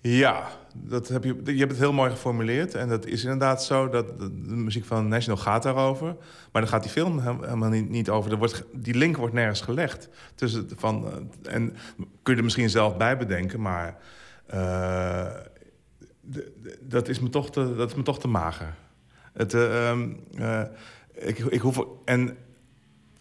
[0.01, 2.75] Ja, dat heb je, je hebt het heel mooi geformuleerd.
[2.75, 6.15] En dat is inderdaad zo dat de, muziek van National gaat daarover.
[6.51, 8.31] Maar dan gaat die film helemaal niet, niet over.
[8.31, 10.09] Er wordt, die link wordt nergens gelegd.
[10.35, 11.75] Tussen van, en
[12.23, 13.97] kun je er misschien zelf bij bedenken, maar...
[14.53, 15.27] Uh,
[16.79, 18.75] dat, is me toch te, dat is me toch te mager.
[19.33, 19.91] Het, uh,
[20.35, 20.61] uh,
[21.13, 22.37] ik, ik hoef, en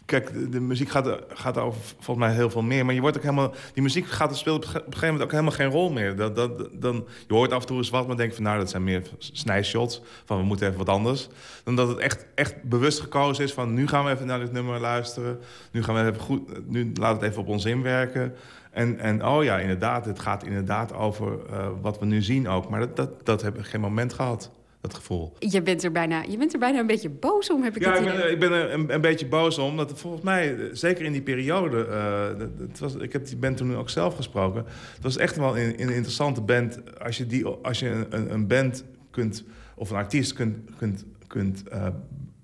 [0.09, 2.85] kijk, de, muziek gaat, gaat over volgens mij heel veel meer.
[2.85, 3.53] Maar je wordt ook helemaal.
[3.73, 6.15] Die muziek gaat speelt op een gegeven moment ook helemaal geen rol meer.
[6.15, 8.69] Dat, dat, dan, je hoort af en toe eens wat, maar denk van nou, dat
[8.69, 10.01] zijn meer snijshots.
[10.25, 11.27] Van we moeten even wat anders.
[11.63, 14.51] Dan dat het echt, echt bewust gekozen is van nu gaan we even naar dit
[14.51, 15.39] nummer luisteren.
[15.71, 16.69] Nu gaan we even goed.
[16.69, 18.33] Nu laat het even op ons inwerken.
[18.71, 22.69] En, en oh ja, inderdaad, het gaat inderdaad over uh, wat we nu zien ook.
[22.69, 24.51] Maar dat, dat, dat heb ik geen moment gehad,
[24.81, 25.33] dat gevoel.
[25.39, 27.91] Je bent er bijna, je bent er bijna een beetje boos om, heb ik ja,
[27.91, 28.17] het idee.
[28.17, 29.77] Ja, ik ben, er een, een, beetje boos om.
[29.77, 31.87] Dat volgens mij, zeker in die periode...
[31.87, 34.65] Uh, het was, ik heb die band toen ook zelf gesproken.
[34.93, 36.99] Het was echt wel een, een interessante band.
[36.99, 39.43] Als je, die, als je een, een band kunt,
[39.75, 41.87] of een artiest kunt, kunt, kunt uh,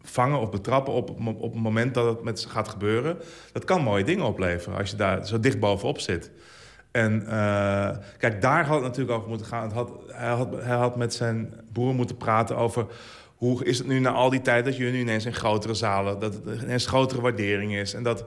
[0.02, 1.10] vangen of betrappen op,
[1.40, 3.18] op het moment dat het met ze gaat gebeuren.
[3.52, 6.32] Dat kan mooie dingen opleveren als je daar zo dicht bovenop zit.
[6.96, 9.64] En eh, kijk, daar had het natuurlijk over moeten gaan.
[9.64, 12.86] Het had, hij, had, hij had met zijn broer moeten praten over...
[13.36, 16.20] hoe is het nu na al die tijd dat je nu ineens in grotere zalen...
[16.20, 17.94] dat het ineens grotere waardering is.
[17.94, 18.26] En dat,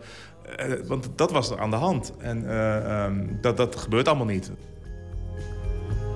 [0.57, 2.13] eh, want dat was er aan de hand.
[2.19, 4.51] En eh, ehm, dat, dat gebeurt allemaal niet.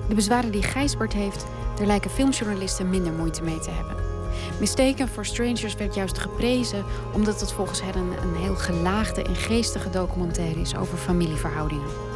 [0.09, 1.45] De bezwaren die Gijsbert heeft,
[1.77, 3.95] daar lijken filmjournalisten minder moeite mee te hebben.
[4.59, 9.89] Mistaken for Strangers werd juist geprezen omdat het volgens hen een heel gelaagde en geestige
[9.89, 12.12] documentaire is over familieverhoudingen.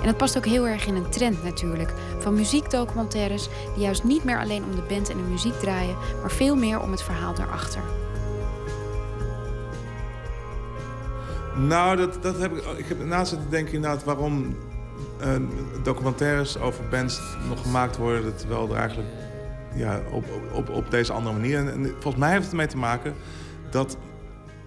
[0.00, 1.92] En het past ook heel erg in een trend natuurlijk.
[2.18, 6.30] Van muziekdocumentaires die juist niet meer alleen om de band en de muziek draaien, maar
[6.30, 7.82] veel meer om het verhaal daarachter.
[11.56, 14.56] Nou, dat, dat heb ik, ik heb ernaast zitten denken inderdaad waarom
[15.20, 15.36] uh,
[15.82, 18.36] documentaires over bands nog gemaakt worden...
[18.36, 19.08] terwijl er eigenlijk
[19.74, 21.68] ja, op, op, op deze andere manier...
[21.68, 23.14] En, volgens mij heeft het ermee te maken
[23.70, 23.96] dat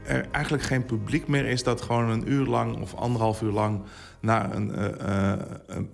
[0.04, 1.64] er eigenlijk geen publiek meer is...
[1.64, 3.82] dat gewoon een uur lang of anderhalf uur lang
[4.20, 5.34] naar een, uh,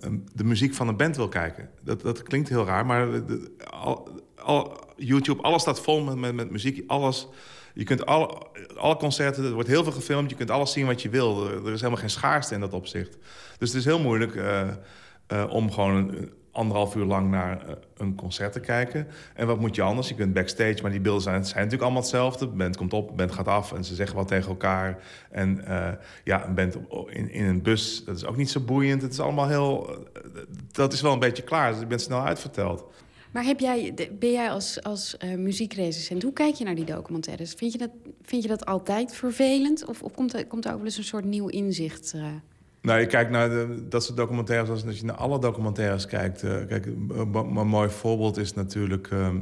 [0.00, 1.70] een, de muziek van een band wil kijken.
[1.82, 3.22] Dat, dat klinkt heel raar, maar
[3.70, 6.84] al, al, YouTube, alles staat vol met, met, muziek.
[6.86, 7.28] Alles
[7.74, 8.42] je kunt alle,
[8.76, 10.30] alle concerten, er wordt heel veel gefilmd.
[10.30, 11.50] Je kunt alles zien wat je wil.
[11.50, 13.18] Er, is helemaal geen schaarste in dat opzicht.
[13.58, 18.14] Dus het is heel moeilijk uh, om gewoon een, anderhalf uur lang naar uh, een
[18.14, 19.06] concert te kijken.
[19.34, 20.08] En wat moet je anders?
[20.08, 22.48] Je kunt backstage, maar die beelden zijn, zijn natuurlijk allemaal hetzelfde.
[22.48, 25.02] De band komt op, band gaat af en ze zeggen wat tegen elkaar.
[25.30, 25.64] En
[26.24, 26.76] ja, een band
[27.08, 29.02] in, in een bus, dat is ook niet zo boeiend.
[29.02, 30.04] Het is allemaal heel...
[30.72, 32.84] dat is wel een beetje klaar, dus je bent snel uitverteld.
[33.30, 37.52] Maar heb jij, ben jij als, als uh, hoe kijk je naar die documentaires?
[37.52, 37.90] Vind je dat,
[38.22, 39.84] vind je dat altijd vervelend?
[39.84, 42.14] Of, of komt, er, komt er ook wel eens een soort nieuw inzicht?
[42.86, 43.50] Nou, je kijkt naar
[43.88, 46.44] dat soort documentaires als dat je naar alle documentaires kijkt.
[46.44, 49.36] Uh, kijk, een mooi voorbeeld is natuurlijk ehm,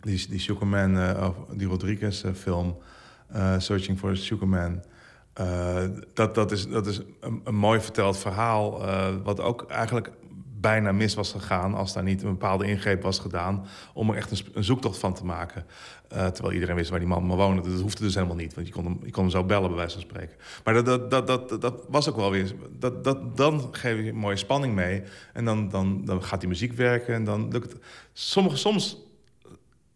[0.00, 1.14] die, die Sugarman,
[1.50, 2.76] die Rodriguez-film,
[3.58, 4.82] Searching for a Sugarman.
[6.14, 8.82] dat, dat is, dat is een, mooi verteld verhaal,
[9.22, 10.10] wat ook eigenlijk
[10.60, 14.44] bijna mis was gegaan als daar niet een bepaalde ingreep was gedaan om er echt
[14.54, 15.64] een zoektocht van te maken.
[16.12, 17.70] Uh, terwijl iedereen wist waar die man maar woonde.
[17.70, 19.76] Dat hoefde dus helemaal niet, want je kon hem, je kon hem zo bellen, bij
[19.76, 20.36] wijze van spreken.
[20.64, 22.52] Maar dat, dat, dat, dat, dat was ook wel weer.
[22.78, 25.02] Dat, dat, dan geef je mooie spanning mee.
[25.32, 27.14] En dan, dan, dan gaat die muziek werken.
[27.14, 27.82] En dan lukt het.
[28.12, 29.02] Sommige, soms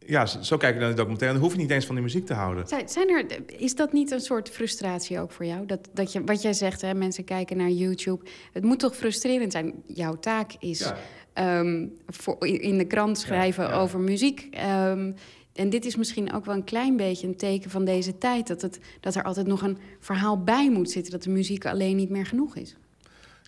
[0.06, 1.38] ja, zo kijk je naar de documentaire.
[1.38, 2.66] Dan hoef je niet eens van die muziek te houden.
[2.86, 3.26] Zijn er,
[3.60, 5.66] is dat niet een soort frustratie ook voor jou?
[5.66, 8.24] Dat, dat je, wat jij zegt, hè, mensen kijken naar YouTube.
[8.52, 9.74] Het moet toch frustrerend zijn?
[9.86, 10.92] Jouw taak is
[11.32, 14.48] ehm, voor, in de krant schrijven over muziek.
[14.88, 15.14] Um,
[15.56, 18.46] en dit is misschien ook wel een klein beetje een teken van deze tijd.
[18.46, 21.12] Dat, het, dat er altijd nog een verhaal bij moet zitten.
[21.12, 22.76] Dat de muziek alleen niet meer genoeg is.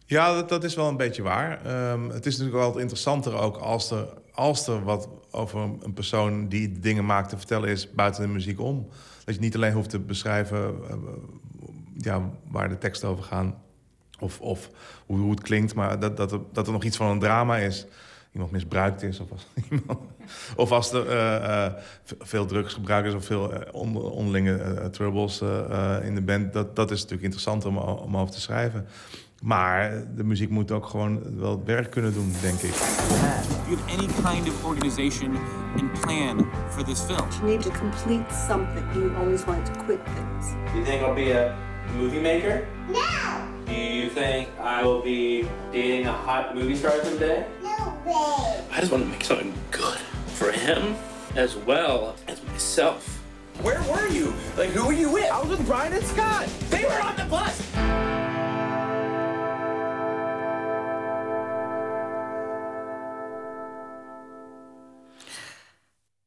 [0.07, 1.91] Ja, dat, dat is wel een beetje waar.
[1.93, 6.49] Um, het is natuurlijk wel interessanter ook als er, als er wat over een persoon
[6.49, 8.89] die dingen maakt te vertellen is buiten de muziek om.
[9.25, 10.95] Dat je niet alleen hoeft te beschrijven uh,
[11.97, 13.55] ja, waar de teksten over gaan
[14.19, 14.71] of, of
[15.07, 17.87] hoe, hoe het klinkt, maar dat, dat, dat er nog iets van een drama is.
[18.39, 19.99] Iemand misbruikt is of als, iemand,
[20.57, 21.67] of als er uh, uh,
[22.19, 23.53] veel drugsgebruikers of veel
[24.13, 25.41] onderlinge troubles
[26.03, 26.53] in de band.
[26.53, 28.87] Dat, dat is natuurlijk interessant om, om over te schrijven.
[29.43, 32.73] Maar de muziek moet ook gewoon wel het werk kunnen doen, denk ik.
[32.73, 35.37] Do you have any kind of organization
[35.81, 37.29] and plan for this film?
[37.31, 38.85] You need to complete something.
[38.95, 40.53] You always want to quit things.
[40.73, 41.55] Do you think I'll be a
[41.97, 42.67] movie maker?
[42.89, 43.18] No!
[43.69, 47.45] Do you think I will be dating a hot movie star someday?
[47.63, 48.65] No way!
[48.73, 49.99] I just want to make something good
[50.39, 50.97] for him
[51.37, 53.23] as well as myself.
[53.61, 54.33] Where were you?
[54.57, 55.31] Like, who were you with?
[55.31, 56.47] I was with Brian and Scott.
[56.71, 57.61] They were on the bus!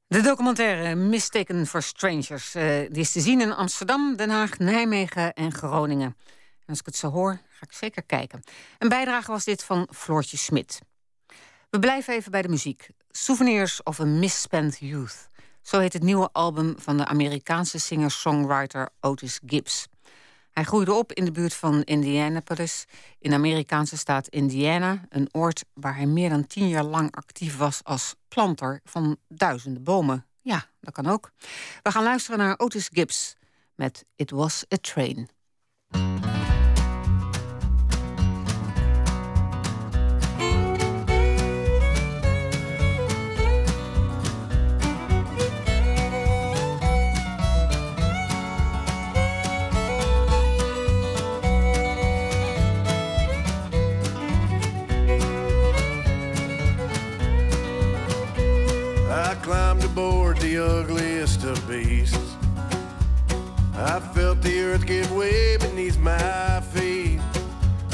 [0.10, 2.62] De documentaire Mistaken for Strangers uh,
[2.92, 6.16] die is te zien in Amsterdam, Den Haag, Nijmegen en Groningen.
[6.66, 8.42] En als ik het zo hoor, ga ik zeker kijken.
[8.78, 10.82] Een bijdrage was dit van Floortje Smit.
[11.70, 12.90] We blijven even bij de muziek.
[13.10, 15.30] Souvenirs of a Misspent Youth.
[15.62, 19.88] Zo heet het nieuwe album van de Amerikaanse singer-songwriter Otis Gibbs.
[20.52, 22.86] Hij groeide op in de buurt van Indianapolis,
[23.20, 27.58] in de Amerikaanse staat Indiana, een oord waar hij meer dan tien jaar lang actief
[27.58, 30.26] was als planter van duizenden bomen.
[30.42, 31.32] Ja, dat kan ook.
[31.84, 33.36] We gaan luisteren naar Otis Gibbs
[33.76, 35.30] met It Was a Train.
[59.42, 62.36] Climbed aboard the ugliest of beasts.
[63.74, 67.20] I felt the earth give way beneath my feet.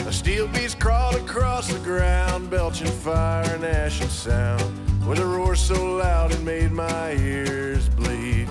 [0.06, 5.26] A steel beast crawled across the ground, belching fire and ash and sound, with a
[5.26, 8.50] roar so loud it made my ears bleed.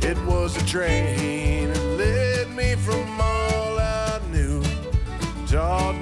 [0.00, 4.62] It was a train that led me from all I knew,
[5.48, 5.99] taught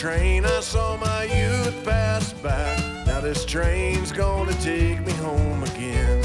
[0.00, 3.04] train, I saw my youth pass by.
[3.04, 6.24] Now this train's gonna take me home again.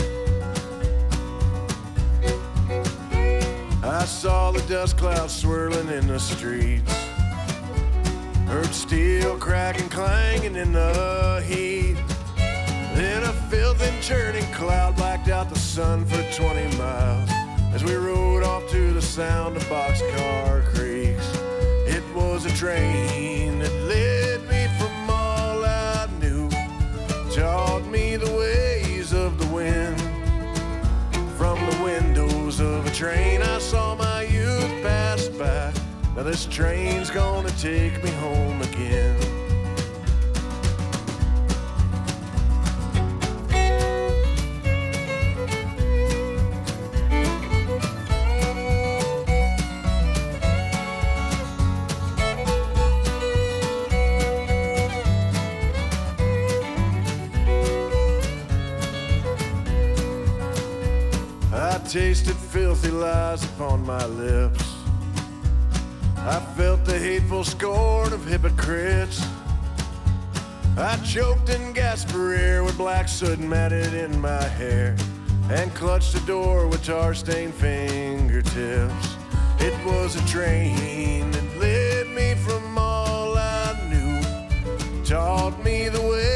[3.84, 6.90] I saw the dust clouds swirling in the streets.
[8.48, 11.98] Heard steel cracking, clanging in the heat.
[12.96, 17.30] Then a filthy churning cloud blacked out the sun for 20 miles
[17.74, 20.85] as we rode off to the sound of boxcar creaks.
[22.16, 26.50] Was a train that led me from all I knew,
[27.30, 30.00] taught me the ways of the wind.
[31.38, 35.74] From the windows of a train, I saw my youth pass by.
[36.16, 39.15] Now this train's gonna take me home again.
[62.86, 64.64] Filthy lies upon my lips.
[66.18, 69.26] I felt the hateful scorn of hypocrites.
[70.78, 74.96] I choked gasped for air with black soot matted in my hair
[75.50, 79.16] and clutched the door with tar stained fingertips.
[79.60, 86.35] It was a train that led me from all I knew, taught me the ways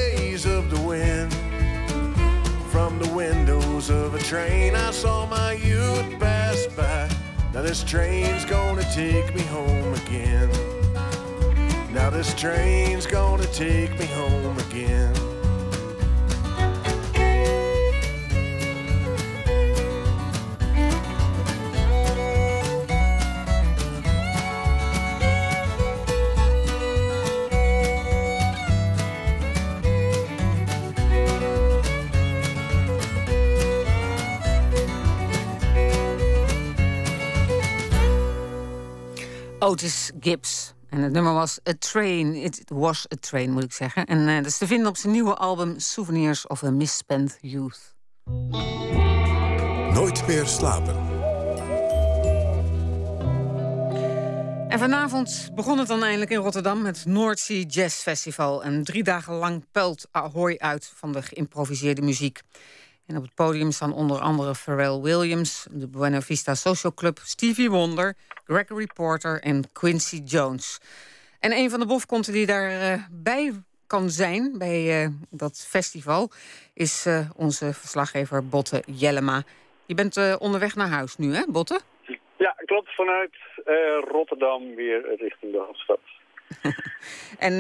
[3.80, 7.10] windows of a train, I saw my youth pass by.
[7.54, 10.50] Now this train's gonna take me home again.
[11.94, 15.29] Now this train's gonna take me home again.
[39.60, 40.74] Otis Gibbs.
[40.90, 42.36] En het nummer was A Train.
[42.36, 44.06] It was a train, moet ik zeggen.
[44.06, 47.96] En eh, dat is te vinden op zijn nieuwe album Souvenirs of a Misspent Youth.
[49.94, 50.96] Nooit meer slapen.
[54.68, 58.64] En vanavond begon het dan eindelijk in Rotterdam met North Sea Jazz Festival.
[58.64, 62.42] En drie dagen lang pelt Ahoy uit van de geïmproviseerde muziek.
[63.10, 67.70] En op het podium staan onder andere Pharrell Williams, de Buena Vista Social Club, Stevie
[67.70, 70.80] Wonder, Gregory Porter en Quincy Jones.
[71.40, 73.54] En een van de bofkonten die daarbij bij
[73.88, 76.30] kan zijn bij eh, dat festival
[76.74, 79.44] is eh, onze verslaggever Botte Jellema.
[79.86, 81.80] Je bent eh, onderweg naar huis nu, hè, Botte?
[82.38, 82.96] Ja, klopt.
[82.96, 83.36] Vanuit
[84.12, 86.00] Rotterdam weer richting de hoofdstad.
[87.50, 87.54] En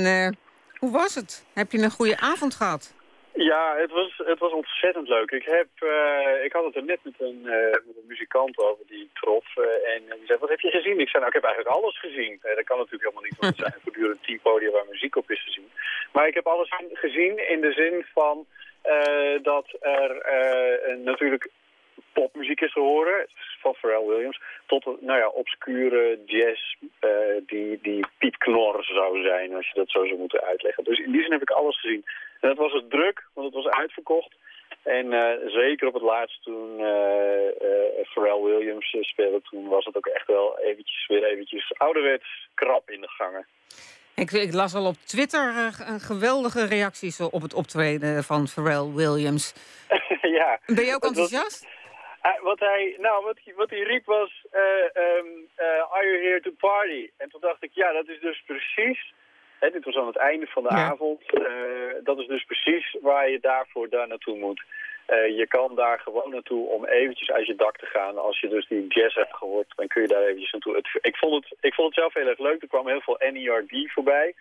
[0.79, 1.45] hoe was het?
[1.53, 2.93] Heb je een goede avond gehad?
[3.41, 5.31] Ja, het was, het was ontzettend leuk.
[5.31, 8.83] Ik, heb, eh, ik had het er net met een, eh, met een muzikant over
[8.87, 9.57] die ik trof.
[9.57, 10.99] eh, en die zei, wat heb je gezien?
[10.99, 12.39] Ik zei, nou, ik heb eigenlijk alles gezien.
[12.41, 15.43] Dat kan natuurlijk helemaal niet, want er zijn voortdurend tien podia waar muziek op is
[15.45, 15.71] te zien.
[16.11, 18.45] Maar ik heb alles gezien in de zin van
[19.41, 20.11] dat er
[21.03, 21.49] natuurlijk
[22.13, 23.27] popmuziek is te horen,
[23.61, 26.75] van Pharrell Williams, tot nou ja, obscure jazz
[27.45, 30.83] die, die piepknor zou zijn, als je dat zo zou moeten uitleggen.
[30.83, 32.05] Dus in die zin heb ik alles gezien.
[32.39, 34.35] En dat was het druk, want het was uitverkocht.
[34.83, 40.05] En eh, zeker op het laatst toen eh, Pharrell Williams speelde, toen was het ook
[40.05, 43.45] echt wel eventjes, weer eventjes ouderwets krap in de gangen.
[44.15, 45.55] Ik, ik las al op Twitter
[45.87, 49.53] een geweldige reacties op het optreden van Pharrell Williams.
[50.39, 50.59] ja.
[50.65, 51.67] Ben je ook enthousiast?
[52.41, 54.61] Wat, hij, nou, wat, hij- wat hij riep was, eh,
[54.93, 57.09] ehm, eh, are you here to party?
[57.17, 59.13] En toen dacht ik, ja, dat is dus precies,
[59.59, 60.89] hè, dit was aan het einde van de Ja.
[60.89, 61.43] avond, eh,
[62.03, 64.63] dat is dus precies waar je daarvoor daar naartoe moet.
[65.05, 68.17] Eh, je kan daar gewoon naartoe om eventjes uit je dak te gaan.
[68.17, 70.75] Als je dus die jazz hebt gehoord, dan kun je daar eventjes naartoe.
[70.75, 72.61] Het, ik, vond het, ik vond het zelf heel erg leuk.
[72.61, 74.33] Er kwam heel veel NERD voorbij.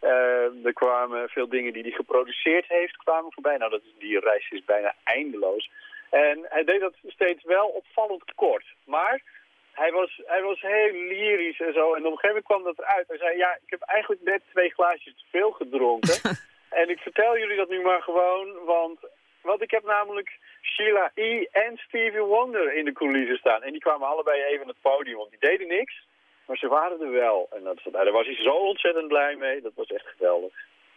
[0.00, 3.56] Eh, er kwamen veel dingen die hij geproduceerd heeft kwamen voorbij.
[3.56, 5.70] Nou, dat, die reis is bijna eindeloos.
[6.10, 8.64] En hij deed dat steeds wel opvallend kort.
[8.84, 9.22] Maar
[9.74, 11.94] hij was, hij was heel lyrisch en zo.
[11.94, 13.08] En op een gegeven moment kwam dat eruit.
[13.08, 16.16] Hij zei, ja, ik heb eigenlijk net twee glaasjes te veel gedronken.
[16.80, 18.98] En ik vertel jullie dat nu maar gewoon, want,
[19.40, 21.44] want ik heb namelijk Sheila E.
[21.50, 23.62] en Stevie Wonder in de coulissen staan.
[23.62, 26.06] En die kwamen allebei even het podium, want die deden niks.
[26.46, 27.48] Maar ze waren er wel.
[27.50, 29.60] En dat, daar was hij zo ontzettend blij mee.
[29.60, 30.52] Dat was echt geweldig.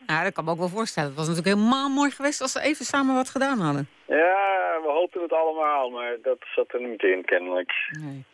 [0.08, 1.10] Ja, dat kan me ook wel voorstellen.
[1.10, 3.90] Het was natuurlijk helemaal mooi geweest als ze even samen wat gedaan hadden.
[4.08, 7.72] Ja, we hoopten het allemaal, maar dat zat er niet in, kennelijk.
[8.00, 8.26] Nee.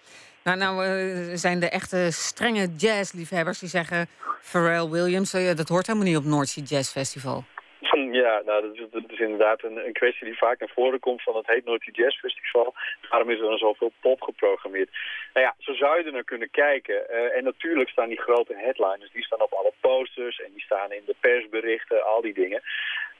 [0.43, 4.07] Nou, nou uh, zijn de echte strenge jazzliefhebbers die zeggen...
[4.43, 7.43] Pharrell Williams, uh, dat hoort helemaal niet op Noordzee Jazz Festival.
[8.23, 11.65] Ja, nou, dat is, inderdaad een, kwestie die vaak naar voren komt van het heet
[11.65, 12.73] Noordzee Jazz Festival.
[13.09, 14.89] Daarom is er dan zoveel pop geprogrammeerd.
[15.33, 16.95] Nou ja, zo zou je er naar kunnen kijken.
[17.09, 20.91] Uh, en natuurlijk staan die grote headliners, die staan op alle posters en die staan
[20.91, 22.61] in de persberichten, al die dingen.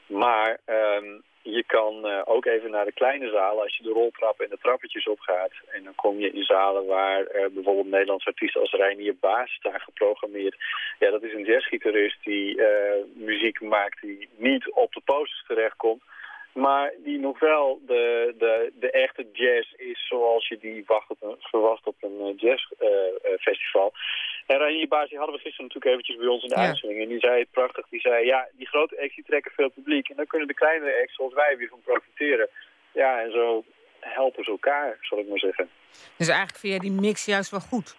[0.08, 4.45] Maar um, je kan uh, ook even naar de kleine zalen als je de roltrappen
[4.45, 5.51] en de trappetjes opgaat.
[5.72, 9.80] En dan kom je in zalen waar uh, bijvoorbeeld Nederlandse artiesten als Reinier Baas staan
[9.80, 10.56] geprogrammeerd.
[10.99, 12.66] Ja, dat is een jazzgitarist die uh,
[13.14, 16.01] muziek maakt die niet op de posters terechtkomt.
[16.54, 21.22] Maar die nog wel de, de, de echte jazz is zoals je die wacht op
[21.22, 23.93] een, verwacht op een jazzfestival.
[24.45, 26.68] En Reinier Baas die hadden we gisteren natuurlijk eventjes bij ons in de ja.
[26.68, 27.01] uitzending.
[27.01, 27.88] En die zei het prachtig.
[27.89, 30.10] Die zei, ja, die grote acts die trekken veel publiek.
[30.10, 32.49] En dan kunnen de kleinere acts zoals wij weer van profiteren.
[32.91, 33.64] Ja, en zo
[33.99, 35.70] helpen ze elkaar, zal ik maar zeggen.
[36.18, 37.95] Dus eigenlijk vind jij die mix juist wel goed?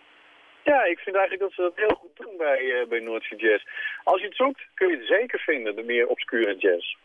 [0.64, 3.64] Ja, ik vind eigenlijk dat ze dat heel goed doen bij, uh, bij Noordzee Jazz.
[4.04, 6.96] Als je het zoekt, kun je het zeker vinden, de meer obscure jazz.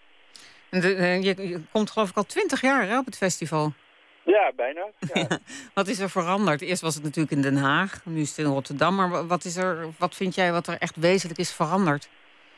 [0.69, 3.71] De, uh, je, je, komt geloof ik al twintig jaar hè, op het festival.
[4.23, 4.85] Ja, bijna.
[5.13, 5.27] Ja.
[5.73, 6.61] wat is er veranderd?
[6.61, 8.95] Eerst was het natuurlijk in Den Haag, nu is het in Rotterdam.
[8.95, 12.09] Maar wat, is er, wat vind jij wat er echt wezenlijk is veranderd?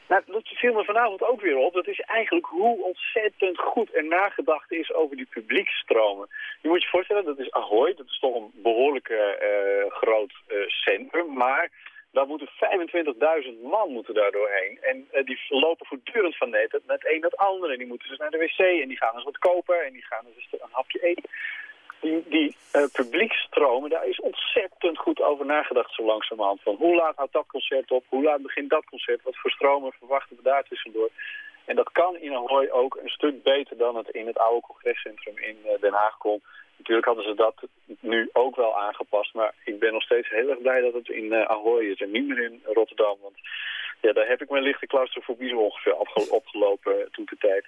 [0.07, 1.73] Nou, dat viel me vanavond ook weer op.
[1.73, 6.27] Dat is eigenlijk hoe ontzettend goed er nagedacht is over die publiekstromen.
[6.61, 7.93] Je moet je voorstellen, dat is Ahoy.
[7.93, 9.19] Dat is toch een behoorlijk uh,
[9.89, 11.33] groot uh, centrum.
[11.33, 11.71] Maar
[12.11, 14.77] daar moeten 25.000 man moeten daar doorheen.
[14.81, 17.71] En uh, die lopen voortdurend van net het, het een naar het andere.
[17.71, 20.05] En die moeten dus naar de wc en die gaan eens wat kopen en die
[20.05, 21.29] gaan dus een hapje eten.
[21.99, 26.61] Die, die uh, publiekstromen, daar is ontzettend goed over nagedacht zo langzamerhand.
[26.61, 29.91] Van hoe laat houdt dat concert op, hoe laat begint dat concert, wat voor stromen
[29.91, 31.09] verwachten we daar tussendoor.
[31.71, 35.37] En dat kan in Ahoy ook een stuk beter dan het in het oude congrescentrum
[35.37, 36.41] in uh, Den Haag kon.
[36.77, 37.55] Natuurlijk hadden ze dat
[37.99, 39.33] nu ook wel aangepast.
[39.33, 42.11] Maar ik ben nog steeds heel erg blij dat het in uh, Ahoy is en
[42.11, 43.17] niet meer in Rotterdam.
[43.21, 43.35] Want
[44.01, 45.95] ja, daar heb ik mijn lichte claustrofobie zo ongeveer
[46.29, 47.65] opgelopen uh, toen de tijd.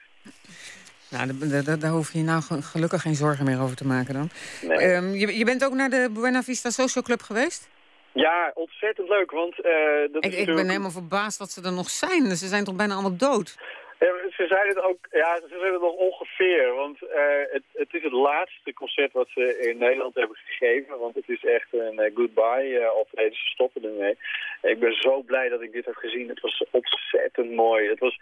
[1.09, 4.29] Nou, daar hoef je nou gelukkig geen zorgen meer over te maken dan.
[4.61, 4.95] Nee.
[4.95, 7.69] Um, je, je bent ook naar de Buena Vista Social Club geweest?
[8.13, 9.65] Ja, ontzettend leuk, want...
[9.65, 9.73] Uh,
[10.11, 12.35] dat ik, is ik ben helemaal verbaasd dat ze er nog zijn.
[12.35, 13.57] Ze zijn toch bijna allemaal dood?
[13.99, 17.09] Ze zijn het ook, ja, ze zijn het nog ongeveer, want uh,
[17.51, 21.45] het, het is het laatste concert wat ze in Nederland hebben gegeven, want het is
[21.45, 24.17] echt een uh, goodbye uh, optreden, ze stoppen ermee.
[24.61, 27.89] Ik ben zo blij dat ik dit heb gezien, het was ontzettend mooi.
[27.89, 28.19] Het was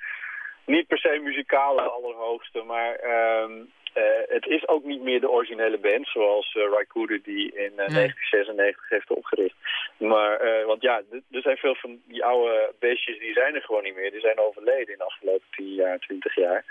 [0.65, 2.99] niet per se muzikaal allerhoogste, maar
[3.43, 7.71] um, uh, het is ook niet meer de originele band zoals uh, Raikuda die in
[7.71, 9.55] uh, 1996 heeft opgericht.
[9.97, 13.95] Maar, want ja, er zijn veel van die oude beestjes die zijn er gewoon niet
[13.95, 14.11] meer.
[14.11, 16.65] Die zijn overleden in de afgelopen 10 jaar, 20 jaar.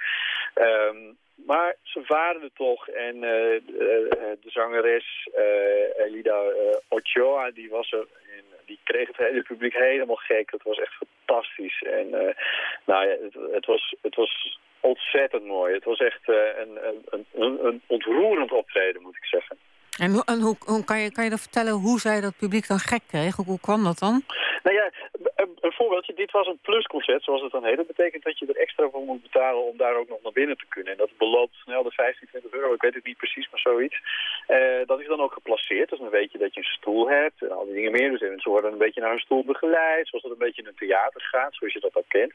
[0.55, 1.17] Um,
[1.47, 3.63] maar ze waren er toch en de,
[4.43, 5.29] de zangeres
[5.97, 6.43] Elida
[6.89, 8.07] Ochoa die was er
[8.37, 10.51] en die kreeg het hele publiek helemaal gek.
[10.51, 11.83] Het was echt fantastisch.
[11.83, 12.35] En uh,
[12.85, 15.75] nou ja, het, het, was, het was ontzettend mooi.
[15.75, 16.79] Het was echt uh, een,
[17.11, 19.57] een, een, een ontroerend optreden, moet ik zeggen.
[19.99, 22.67] En, hoe, en hoe, hoe, kan, je, kan je dan vertellen hoe zij dat publiek
[22.67, 23.37] dan gek kreeg?
[23.37, 24.23] Hoe, hoe kwam dat dan?
[24.63, 24.91] Nou ja,
[25.37, 26.15] een, voorbeeldje.
[26.15, 27.77] Dit was een plusconcert, zoals het dan heet.
[27.77, 30.57] Dat betekent dat je er extra voor moet betalen om daar ook nog naar binnen
[30.57, 30.93] te kunnen.
[30.93, 32.75] En dat beloopt snel de 15, 20 euro.
[32.75, 33.97] Ik weet het niet precies, maar zoiets.
[34.49, 35.91] Uh, dat is dan ook geplaceerd.
[35.91, 38.11] Dus dan weet je dat je een stoel hebt en al die dingen meer.
[38.11, 40.09] Dus ze worden een beetje naar een stoel begeleid.
[40.09, 42.33] Zoals dat een beetje in een theater gaat, zoals je dat ook kent.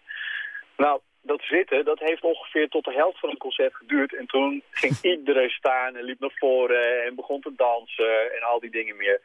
[0.77, 4.15] Nou, dat zitten, dat heeft ongeveer tot de helft van het concert geduurd.
[4.15, 8.59] En toen ging iedereen staan en liep naar voren en begon te dansen en al
[8.59, 9.21] die dingen meer.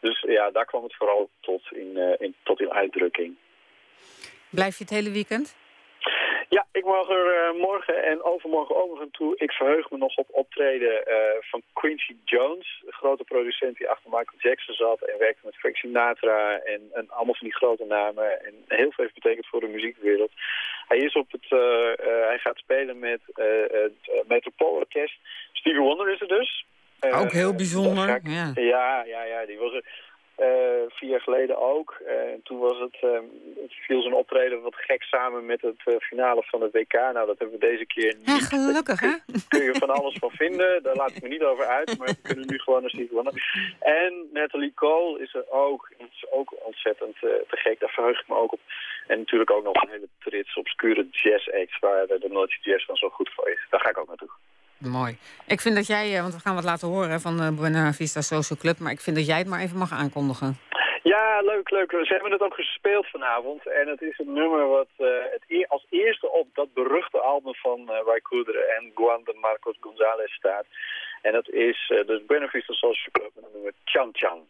[0.00, 3.36] Dus ja, daar kwam het vooral tot in, uh, in, tot in uitdrukking.
[4.50, 5.56] Blijf je het hele weekend?
[6.48, 9.36] Ja, ik mag er uh, morgen en overmorgen ook nog aan toe.
[9.36, 14.10] Ik verheug me nog op optreden uh, van Quincy Jones, de grote producent die achter
[14.10, 18.44] Michael Jackson zat en werkte met Frank Sinatra en, en allemaal van die grote namen
[18.44, 20.30] en heel veel heeft betekend voor de muziekwereld.
[20.88, 21.58] Hij is op het, uh,
[22.28, 25.18] hij gaat spelen met het Metropoolorkest.
[25.52, 26.66] Stevie Wonder is er dus.
[27.00, 28.20] ook heel bijzonder.
[28.22, 28.52] Ja.
[28.54, 29.84] ja, ja, ja, die was er.
[30.34, 30.46] Eh,
[30.88, 32.00] vier jaar geleden ook.
[32.06, 33.10] En toen was het, eh,
[33.62, 36.92] het viel zijn optreden wat gek samen met het eh, finale van het WK.
[36.92, 38.26] Nou, dat hebben we deze keer niet.
[38.26, 39.14] Ja, gelukkig, hè?
[39.26, 40.82] Daar kun je van alles van vinden.
[40.82, 41.98] Daar laat ik me niet over uit.
[41.98, 43.42] Maar we kunnen nu gewoon eens niet gewonnen.
[43.78, 45.92] En Natalie Cole is er ook.
[45.98, 47.80] Dat is ook ontzettend te gek.
[47.80, 48.60] Daar verheug ik me ook op.
[49.06, 51.78] En natuurlijk ook nog een hele trits obscure jazz acts...
[51.78, 53.66] waar de Noordse Jazz dan zo goed voor is.
[53.70, 54.30] Daar ga ik ook naartoe.
[54.84, 55.18] Mooi.
[55.46, 58.58] Ik vind dat jij, want we gaan wat laten horen van de Buena Vista Social
[58.58, 58.78] Club...
[58.78, 60.58] maar ik vind dat jij het maar even mag aankondigen.
[61.02, 61.90] Ja, leuk, leuk.
[61.90, 63.66] Ze hebben het ook gespeeld vanavond.
[63.66, 67.54] En het is een nummer wat uh, het e als eerste op dat beruchte album
[67.54, 70.64] van uh, Cooder en Juan de Marcos González staat.
[71.22, 74.46] En dat is uh, dus Vista Social Club het nummer Chan Chan.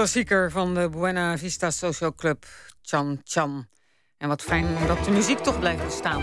[0.00, 2.46] Klassieker van de Buena Vista Social Club,
[2.82, 3.66] Chan Chan.
[4.18, 6.22] En wat fijn dat de muziek toch blijft bestaan.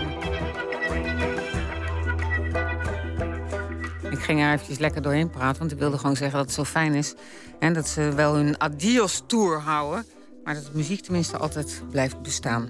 [4.09, 6.63] Ik ging er eventjes lekker doorheen praten, want ik wilde gewoon zeggen dat het zo
[6.63, 7.13] fijn is.
[7.59, 10.05] En dat ze wel hun adios-tour houden,
[10.43, 12.69] maar dat de muziek tenminste altijd blijft bestaan.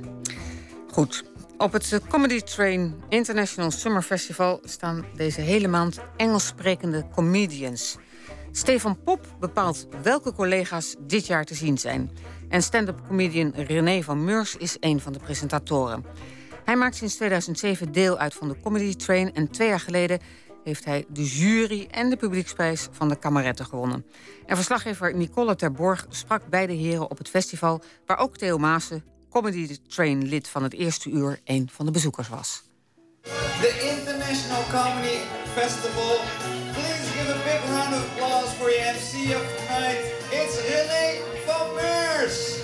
[0.92, 1.24] Goed,
[1.58, 7.98] op het Comedy Train International Summer Festival staan deze hele maand Engels sprekende comedians.
[8.58, 12.12] Stefan Pop bepaalt welke collega's dit jaar te zien zijn.
[12.50, 16.06] En stand-up comedian René van Meurs is een van de presentatoren.
[16.66, 19.34] Hij maakt sinds 2007 deel uit van de Comedy Train...
[19.34, 20.20] en twee jaar geleden
[20.64, 24.06] heeft hij de jury en de publieksprijs van de Kameretten gewonnen.
[24.46, 27.82] En verslaggever Nicole Terborg sprak beide heren op het festival...
[28.06, 31.40] waar ook Theo Maassen, Comedy Train lid van het eerste uur...
[31.44, 32.64] een van de bezoekers was.
[33.22, 35.18] The International Comedy
[35.54, 36.67] Festival.
[37.28, 40.00] Give a big round of applause for your MC of tonight.
[40.32, 42.60] It's René van Meurs.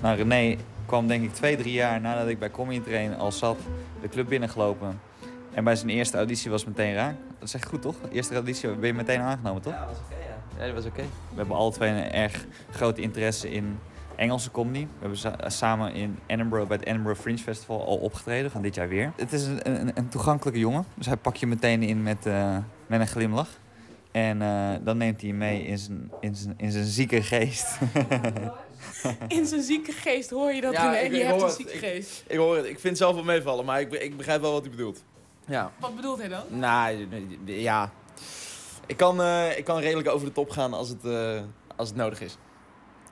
[0.00, 0.56] Nou, René
[0.86, 3.58] kwam denk ik twee, drie jaar nadat ik bij Comedy Train al zat
[4.00, 5.00] de club binnengelopen.
[5.52, 7.14] En bij zijn eerste auditie was het meteen raak.
[7.38, 7.96] Dat is echt goed, toch?
[8.12, 9.72] Eerste auditie ben je meteen aangenomen, toch?
[9.72, 10.60] Ja, dat was oké, ja.
[10.60, 11.02] Ja, dat was oké.
[11.30, 13.78] We hebben alle twee een erg grote interesse in
[14.18, 14.80] Engelse comedy.
[14.80, 18.50] We hebben sa- samen in Edinburgh bij het Edinburgh Fringe Festival al opgetreden.
[18.50, 19.12] Gaan dit jaar weer.
[19.16, 20.84] Het is een, een, een toegankelijke jongen.
[20.94, 22.56] Dus hij pakt je meteen in met, eh,
[22.86, 23.48] met een glimlach.
[24.12, 27.66] En eh, dan neemt hij je mee in zijn, in zijn, in zijn zieke geest.
[29.28, 32.24] In zijn zieke geest hoor je dat Ja, ik- die ik hebt een zieke geest.
[32.26, 32.64] Ik hoor het.
[32.64, 35.02] Ik vind het zelf wel meevallen, maar ik, ik begrijp wel wat hij bedoelt.
[35.46, 35.70] Ja.
[35.78, 36.42] Wat bedoelt hij dan?
[36.48, 37.06] Nou,
[37.44, 37.90] ja.
[38.86, 41.40] Ik kan, eh, ik kan redelijk over de top gaan als het, eh,
[41.76, 42.36] als het nodig is.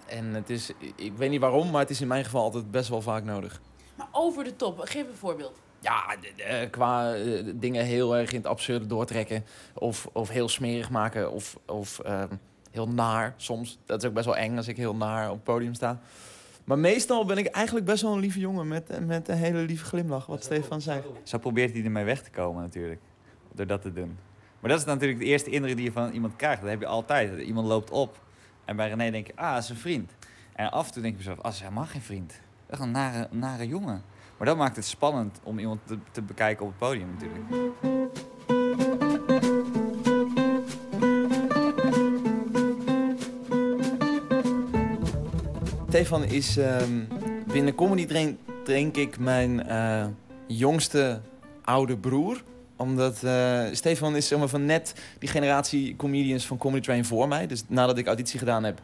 [0.07, 2.89] En het is, ik weet niet waarom, maar het is in mijn geval altijd best
[2.89, 3.61] wel vaak nodig.
[3.97, 5.61] Maar over de top, geef een voorbeeld.
[5.81, 9.45] Ja, d- qua eh, dingen heel erg in het absurde doortrekken.
[9.75, 11.31] Of, of heel smerig maken.
[11.33, 12.29] Of, of ehm,
[12.71, 13.79] heel naar soms.
[13.87, 16.01] Dat is ook best wel eng als ik heel naar op het podium sta.
[16.65, 19.85] Maar meestal ben ik eigenlijk best wel een lieve jongen met, met een hele lieve
[19.85, 21.03] glimlach, wat Stefan zei.
[21.23, 23.01] Zo probeert hij ermee weg te komen natuurlijk.
[23.55, 24.19] Door dat te doen.
[24.61, 26.61] Maar dat is natuurlijk de eerste indruk die je van iemand krijgt.
[26.61, 27.39] Dat heb je altijd.
[27.39, 28.19] Iemand loopt op.
[28.67, 30.13] En bij René denk je, ah, dat is een vriend.
[30.53, 32.41] En af en toe denk je mezelf, ah, is helemaal geen vriend.
[32.71, 34.03] Is een nare, nare jongen.
[34.37, 37.75] Maar dat maakt het spannend om iemand te, te bekijken op het podium natuurlijk.
[45.89, 47.05] Stefan is ehm,
[47.47, 50.07] binnen Comedy denk ik, mijn eh,
[50.47, 51.21] jongste
[51.65, 52.43] oude broer.
[52.77, 57.29] Omdat eh, Stefan is zeg maar, van net die generatie comedians van Comedy Train voor
[57.29, 57.47] mij.
[57.47, 58.81] Dus nadat ik auditie gedaan heb,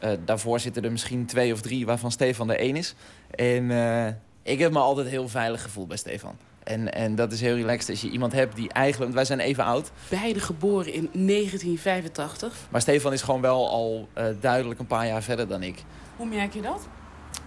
[0.00, 2.94] eh, daarvoor zitten er misschien twee of drie waarvan Stefan er één is.
[3.30, 6.36] En eh, ik heb me altijd heel veilig gevoeld bij Stefan.
[6.62, 9.02] En, en dat is heel relaxed als je iemand hebt die eigenlijk...
[9.02, 9.90] Want wij zijn even oud.
[10.08, 12.66] Beide geboren in 1985.
[12.70, 14.08] Maar Stefan is gewoon wel al
[14.40, 15.82] duidelijk een paar jaar verder dan ik.
[16.16, 16.88] Hoe merk je dat?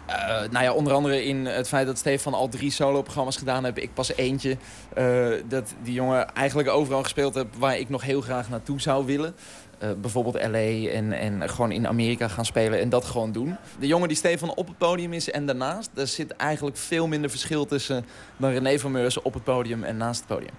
[0.08, 3.78] Eh, nou ja, onder andere in het feit dat Stefan al drie solo-programma's gedaan heeft.
[3.78, 4.58] Ik pas eentje.
[4.94, 9.06] Eh, dat die jongen eigenlijk overal gespeeld heeft waar ik nog heel graag naartoe zou
[9.06, 9.36] willen.
[9.80, 13.56] Eh, bijvoorbeeld LA en, en gewoon in Amerika gaan spelen en dat gewoon doen.
[13.80, 15.90] De jongen die Stefan op het podium is en daarnaast...
[15.94, 18.06] daar zit eigenlijk veel minder verschil tussen
[18.38, 20.54] dan René van Meurs op het podium en naast het podium.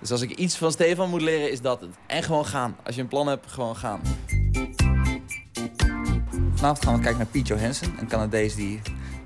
[0.00, 1.90] Dus als ik iets van Stefan moet leren, is dat het.
[2.06, 2.76] En gewoon gaan.
[2.84, 4.00] Als je een plan hebt, gewoon gaan.
[6.56, 8.80] Vanavond gaan we kijken naar Pete Johansson, een Canadees die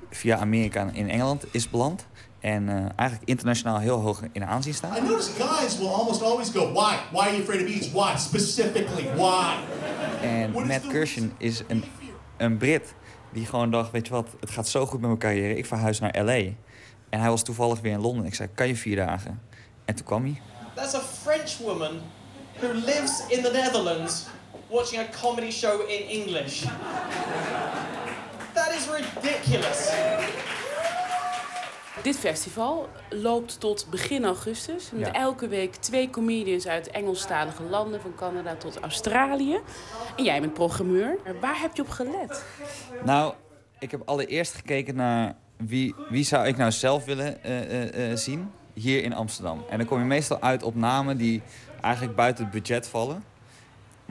[0.09, 2.05] via Amerika in Engeland is beland.
[2.39, 4.97] En eh, eigenlijk internationaal heel hoog in aanzien staat.
[4.97, 6.95] I notice guys will almost always go, why?
[7.11, 7.91] Why are you afraid of bees?
[7.91, 8.17] Why?
[8.17, 9.55] Specifically, why?
[10.21, 11.83] En Matt Kirshen is een,
[12.37, 12.93] een Brit
[13.33, 15.55] die gewoon dacht, weet je wat, het gaat zo goed met mijn carrière.
[15.55, 16.53] Ik verhuis naar L.A.
[17.09, 18.25] En hij was toevallig weer in Londen.
[18.25, 19.41] Ik zei, kan je vier dagen?
[19.85, 20.41] En toen kwam hij.
[20.75, 21.99] That's a French woman
[22.59, 24.25] who lives in the Netherlands
[24.71, 26.63] watching a comedy show in English.
[28.53, 29.91] That is ridiculous.
[32.03, 34.91] Dit festival loopt tot begin augustus.
[34.91, 35.13] Met Ja.
[35.13, 39.59] elke week twee comedians uit Engelstalige landen, van Canada tot Australië.
[40.17, 41.17] En jij bent programmeur.
[41.41, 42.43] Waar heb je op gelet?
[43.03, 43.33] Nou,
[43.79, 48.17] ik heb allereerst gekeken naar wie, wie zou ik nou zelf willen eh, eh, eh,
[48.17, 49.63] zien hier in Amsterdam.
[49.69, 51.41] En dan kom je meestal uit op namen die
[51.81, 53.23] eigenlijk buiten het budget vallen.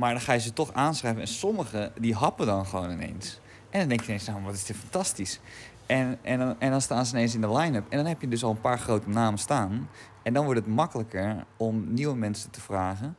[0.01, 1.21] Maar dan ga je ze toch aanschrijven.
[1.21, 3.41] En sommige die happen dan gewoon ineens.
[3.71, 5.41] En dan denk je ineens, nou, wat is dit fantastisch.
[5.87, 7.85] En, en, dan, en dan staan ze ineens in de line-up.
[7.89, 9.89] En dan heb je dus al een paar grote namen staan.
[10.23, 13.17] En dan wordt het makkelijker om nieuwe mensen te vragen.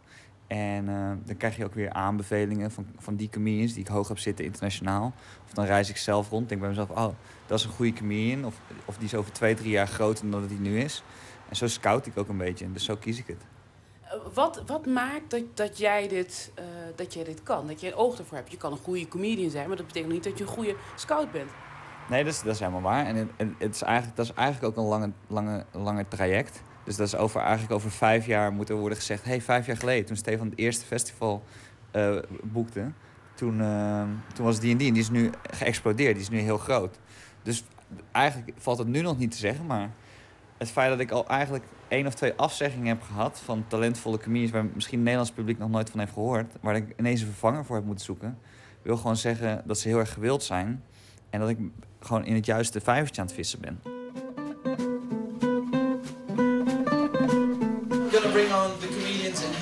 [0.47, 4.07] En eh, dan krijg je ook weer aanbevelingen van, van die comedians die ik hoog
[4.07, 5.13] heb zitten internationaal.
[5.45, 6.49] Of dan reis ik zelf rond.
[6.49, 7.09] Denk bij mezelf, oh,
[7.45, 8.45] dat is een goede comedian.
[8.45, 11.03] Of, of die is over twee, drie jaar groter dan dat hij nu is.
[11.49, 12.71] En zo scout ik ook een beetje.
[12.71, 13.45] Dus zo kies ik het.
[14.33, 16.65] Wat, wat maakt dat, dat, jij dit, eh,
[16.95, 17.67] dat jij dit kan?
[17.67, 18.51] Dat je een oog ervoor hebt?
[18.51, 21.31] Je kan een goede comedian zijn, maar dat betekent niet dat je een goede scout
[21.31, 21.49] bent.
[22.09, 23.05] Nee, dat is, dat is helemaal waar.
[23.05, 26.63] En het, is eigenlijk, dat is eigenlijk ook een lange, lange, lange traject.
[26.83, 29.23] Dus dat is over, eigenlijk over vijf jaar moet er worden gezegd...
[29.23, 31.43] hey, vijf jaar geleden, toen Stefan het eerste festival
[31.91, 32.91] eh, boekte...
[33.35, 36.13] Toen, eh, toen was die en die en die is nu geëxplodeerd.
[36.13, 36.97] Die is nu heel groot.
[37.43, 37.63] Dus
[38.11, 39.89] eigenlijk valt het nu nog niet te zeggen, maar...
[40.61, 43.39] het feit dat ik al eigenlijk één of twee afzeggingen heb gehad...
[43.39, 46.53] van talentvolle comedians waar misschien het Nederlands publiek nog nooit van heeft gehoord...
[46.61, 48.38] waar ik ineens een vervanger voor heb moeten zoeken...
[48.81, 50.83] wil gewoon zeggen dat ze heel erg gewild zijn...
[51.29, 51.57] en dat ik
[51.99, 54.00] gewoon in het juiste vijvertje aan het vissen ben.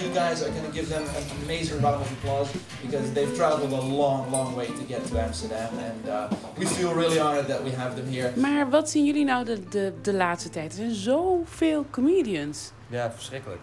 [0.09, 2.49] You guys are gonna give them an amazing round of applause
[2.81, 6.27] because they've traveled a long, long way to get to Amsterdam, and uh,
[6.57, 8.33] we feel really honored that we have them here.
[8.35, 10.71] Maar wat zien jullie nou de, de, de laatste tijd?
[10.71, 12.71] Er zijn zoveel comedians.
[12.87, 13.61] Ja, verschrikkelijk.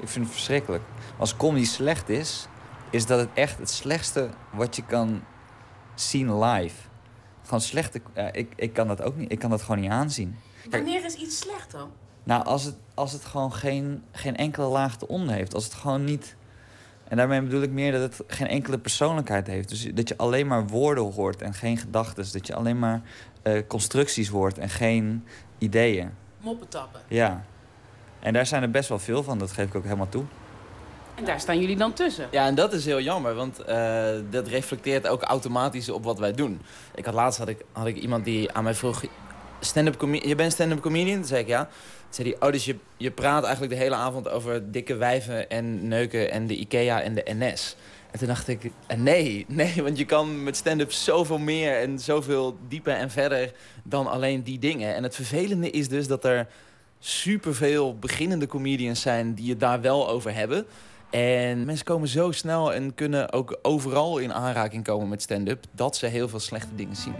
[0.00, 0.82] Ik vind het verschrikkelijk.
[1.18, 2.46] Als comedy slecht is,
[2.90, 5.22] is dat het echt het slechtste wat je kan
[5.94, 6.76] zien live.
[7.44, 8.00] Gewoon slechte...
[8.14, 9.32] ja, ik, ik kan dat ook niet.
[9.32, 10.36] Ik kan dat gewoon niet aanzien.
[10.70, 11.90] Kijk, Wanneer is iets slecht dan?
[12.24, 15.54] Nou, als het, als het gewoon geen, geen enkele laag eronder heeft.
[15.54, 16.36] Als het gewoon niet...
[17.08, 19.68] En daarmee bedoel ik meer dat het geen enkele persoonlijkheid heeft.
[19.68, 22.32] Dus dat je alleen maar woorden hoort en geen gedachten.
[22.32, 23.02] Dat je alleen maar
[23.42, 25.24] eh, constructies hoort en geen
[25.58, 26.10] ideeën.
[26.40, 27.00] Moppen tappen.
[27.08, 27.44] Ja.
[28.20, 30.24] En daar zijn er best wel veel van, dat geef ik ook helemaal toe.
[31.14, 32.28] En daar staan jullie dan tussen.
[32.30, 36.32] Ja, en dat is heel jammer, want eh, dat reflecteert ook automatisch op wat wij
[36.32, 36.60] doen.
[36.94, 39.04] Ik had laatst had ik, had ik iemand die aan mij vroeg...
[39.64, 41.16] Stand-up je bent stand-up comedian?
[41.16, 41.64] Toen zei ik ja.
[41.64, 45.50] Toen zei hij, oh, dus je, je praat eigenlijk de hele avond over dikke wijven
[45.50, 47.76] en neuken en de IKEA en de NS.
[48.10, 51.98] En toen dacht ik, eh, nee, nee, want je kan met stand-up zoveel meer en
[51.98, 53.52] zoveel dieper en verder
[53.84, 54.94] dan alleen die dingen.
[54.94, 56.46] En het vervelende is dus dat er
[56.98, 60.66] superveel beginnende comedians zijn die het daar wel over hebben.
[61.10, 65.64] En mensen komen zo snel en kunnen ook overal in aanraking komen met stand-up...
[65.70, 67.14] dat ze heel veel slechte dingen zien.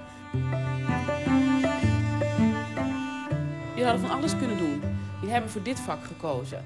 [3.82, 4.82] Jullie hadden van alles kunnen doen.
[5.14, 6.64] Jullie hebben voor dit vak gekozen.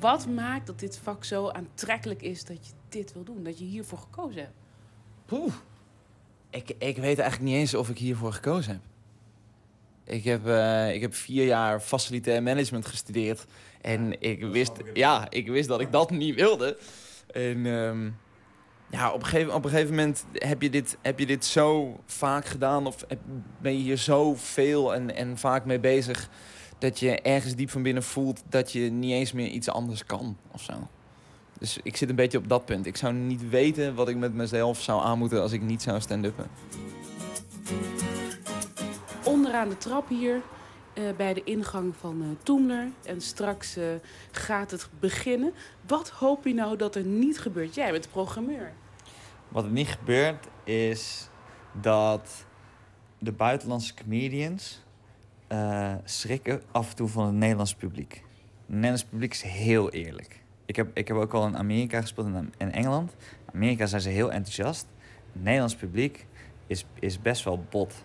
[0.00, 3.42] Wat maakt dat dit vak zo aantrekkelijk is dat je dit wil doen?
[3.42, 4.54] Dat je hiervoor gekozen hebt?
[5.24, 5.52] Poeh.
[6.50, 8.80] Ik, ik weet eigenlijk niet eens of ik hiervoor gekozen heb.
[10.16, 13.44] Ik heb, eh, ik heb vier jaar facilitair management gestudeerd.
[13.80, 16.78] En ik wist, ja, ik wist dat ik dat niet wilde.
[17.26, 18.10] En ehm,
[18.90, 22.46] ja, op een, gegeven, op gegeven moment heb je dit, heb je dit zo vaak
[22.46, 22.86] gedaan...
[22.86, 23.04] of
[23.58, 26.28] ben je hier zo veel en, en vaak mee bezig...
[26.78, 30.36] dat je ergens diep van binnen voelt dat je niet eens meer iets anders kan
[30.50, 30.72] of zo.
[31.58, 32.86] Dus ik zit een beetje op dat punt.
[32.86, 36.46] Ik zou niet weten wat ik met mezelf zou aanmoeten als ik niet zou stand-uppen.
[39.24, 40.42] Onderaan de trap hier,
[41.16, 42.88] bij de ingang van eh Toemler.
[43.04, 43.84] En straks eh,
[44.30, 45.52] gaat het beginnen.
[45.86, 47.74] Wat hoop je nou dat er niet gebeurt?
[47.74, 48.72] Jij bent programmeur.
[49.48, 51.28] Wat er niet gebeurt is
[51.80, 52.46] dat
[53.18, 54.84] de buitenlandse comedians
[55.46, 58.12] eh, schrikken af en toe van het Nederlands publiek.
[58.12, 60.40] Het Nederlands publiek is heel eerlijk.
[60.66, 63.10] Ik heb, ik heb ook al in Amerika gespeeld en in Engeland.
[63.46, 64.86] In Amerika zijn ze heel enthousiast.
[65.32, 66.26] Het Nederlands publiek
[66.66, 68.04] is, is best wel bot.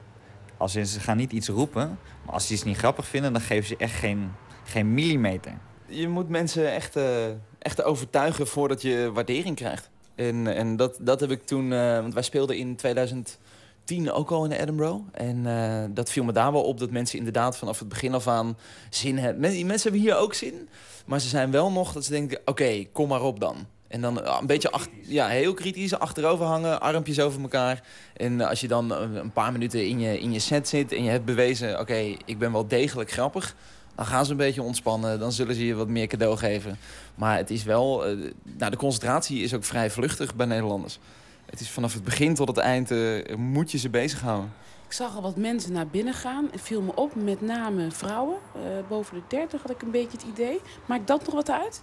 [0.62, 3.68] Als ze gaan niet iets roepen, maar als ze iets niet grappig vinden, dan geven
[3.68, 4.32] ze echt geen,
[4.64, 5.54] geen millimeter.
[5.86, 7.26] Je moet mensen echt, eh,
[7.60, 9.90] echt overtuigen voordat je waardering krijgt.
[10.16, 11.74] En, en dat, dat heb ik toen...
[11.74, 15.00] eh, want wij speelden in 2010 ook al in Edinburgh.
[15.12, 18.28] En eh, dat viel me daar wel op dat mensen inderdaad vanaf het begin af
[18.28, 18.58] aan
[18.90, 19.42] zin hebben.
[19.42, 20.70] Men- mensen hebben hier ook zin.
[21.06, 23.56] Maar ze zijn wel nog dat ze denken, oké, kom maar op dan.
[23.92, 27.82] En dan eh, een beetje ach- ja, heel kritisch achterover hangen, armpjes over elkaar.
[28.18, 31.04] En als je dan eh, een paar minuten in je, in je set zit en
[31.04, 31.80] je hebt bewezen...
[31.80, 33.56] oké, ik ben wel degelijk grappig...
[33.96, 36.78] dan gaan ze een beetje ontspannen, dan zullen ze je wat meer cadeau geven.
[37.16, 38.06] Maar het is wel...
[38.06, 38.16] eh,
[38.58, 41.00] nou, de concentratie is ook vrij vluchtig bij Nederlanders.
[41.46, 44.54] Het is vanaf het begin tot het eind eh, moet je ze bezighouden.
[44.86, 46.48] Ik zag al wat mensen naar binnen gaan.
[46.52, 48.38] Het viel me op, met name vrouwen.
[48.56, 50.60] Eh, boven de 30 had ik een beetje het idee.
[50.86, 51.82] Maakt dat nog wat uit?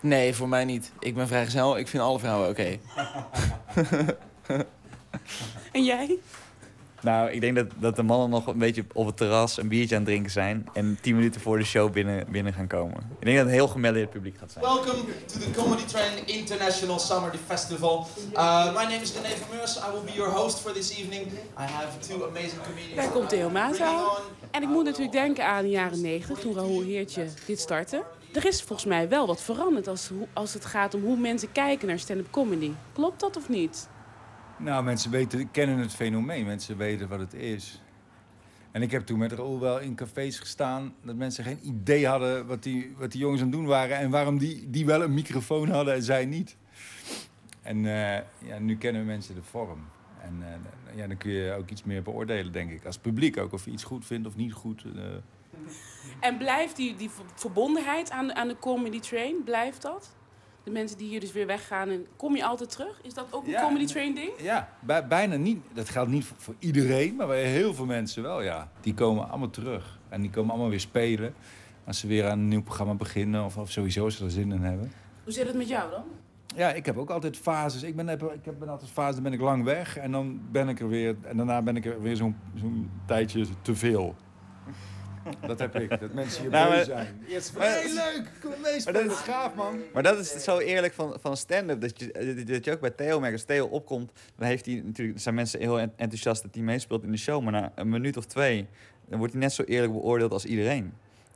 [0.00, 0.92] Nee, voor mij niet.
[0.98, 2.78] Ik ben vrijgezel, ik vind alle vrouwen oké.
[5.72, 6.18] En jij?
[7.00, 9.94] Nou, ik denk dat, dat de mannen nog een beetje op het terras een biertje
[9.94, 10.68] aan het drinken zijn.
[10.72, 12.96] En tien minuten voor de show binnen, binnen gaan komen.
[13.18, 14.64] Ik denk dat het een heel gemêleerd publiek gaat zijn.
[14.64, 18.06] Welcome to the Comedy Train International Summer Festival.
[18.34, 19.76] Uh, my name is René Vermeurs.
[19.76, 21.26] I will be your host for this evening.
[21.58, 22.96] I have two amazing comedians.
[22.96, 24.04] Daar komt Theo Maas aan.
[24.50, 28.04] En ik moet natuurlijk denken aan de jaren 90, toen Raoul Heertje dit startte.
[28.32, 31.88] Er is volgens mij wel wat veranderd als, als het gaat om hoe mensen kijken
[31.88, 32.70] naar stand-up comedy.
[32.92, 33.88] Klopt dat of niet?
[34.56, 36.46] Nou, mensen weten, kennen het fenomeen.
[36.46, 37.82] Mensen weten wat het is.
[38.70, 40.94] En ik heb toen met Raoul wel in cafés gestaan...
[41.04, 43.96] dat mensen geen idee hadden wat die, wat die jongens aan het doen waren...
[43.96, 46.56] en waarom die, die wel een microfoon hadden en zij niet.
[47.62, 49.84] En eh, ja, nu kennen mensen de vorm.
[50.20, 52.84] En eh, ja, dan kun je ook iets meer beoordelen, denk ik.
[52.84, 54.84] Als publiek ook, of je iets goed vindt of niet goed.
[54.84, 55.02] eh.
[56.20, 60.16] En blijft die, die ver- verbondenheid aan, aan de comedy train, blijft dat?
[60.64, 63.00] De mensen die hier dus weer weggaan, en kom je altijd terug?
[63.02, 64.30] Is dat ook een Ja, comedy train ding?
[64.40, 65.58] Ja, bij, bijna niet.
[65.72, 68.70] Dat geldt niet voor, voor iedereen, maar bij heel veel mensen wel, ja.
[68.80, 69.98] Die komen allemaal terug.
[70.08, 71.34] En die komen allemaal weer spelen.
[71.86, 74.52] Als ze weer aan een nieuw programma beginnen of, of sowieso als ze er zin
[74.52, 74.92] in hebben.
[75.24, 76.04] Hoe zit het met jou dan?
[76.56, 77.82] Ja, ik heb ook altijd fases.
[77.82, 79.96] Ik ben, heb, ik heb ben altijd fases, dan ben ik lang weg.
[79.96, 81.16] En dan ben ik er weer.
[81.22, 84.14] En daarna ben ik er weer zo'n zo'n tijdje te veel.
[85.46, 86.00] Dat heb ik.
[86.00, 87.06] Dat mensen hier Nou, maar- zijn.
[87.28, 89.78] Van, maar- hey, leuk, kom mee Maar dat is gaaf man.
[89.92, 91.80] Maar dat is zo eerlijk van, van stand-up.
[91.80, 93.34] Dat je, dat je ook bij Theo merkt.
[93.34, 97.02] Als Theo opkomt, dan heeft hij natuurlijk, zijn mensen heel en- enthousiast dat hij meespeelt
[97.02, 97.42] in de show.
[97.42, 98.66] Maar na een minuut of twee,
[99.08, 100.92] dan wordt hij net zo eerlijk beoordeeld als iedereen.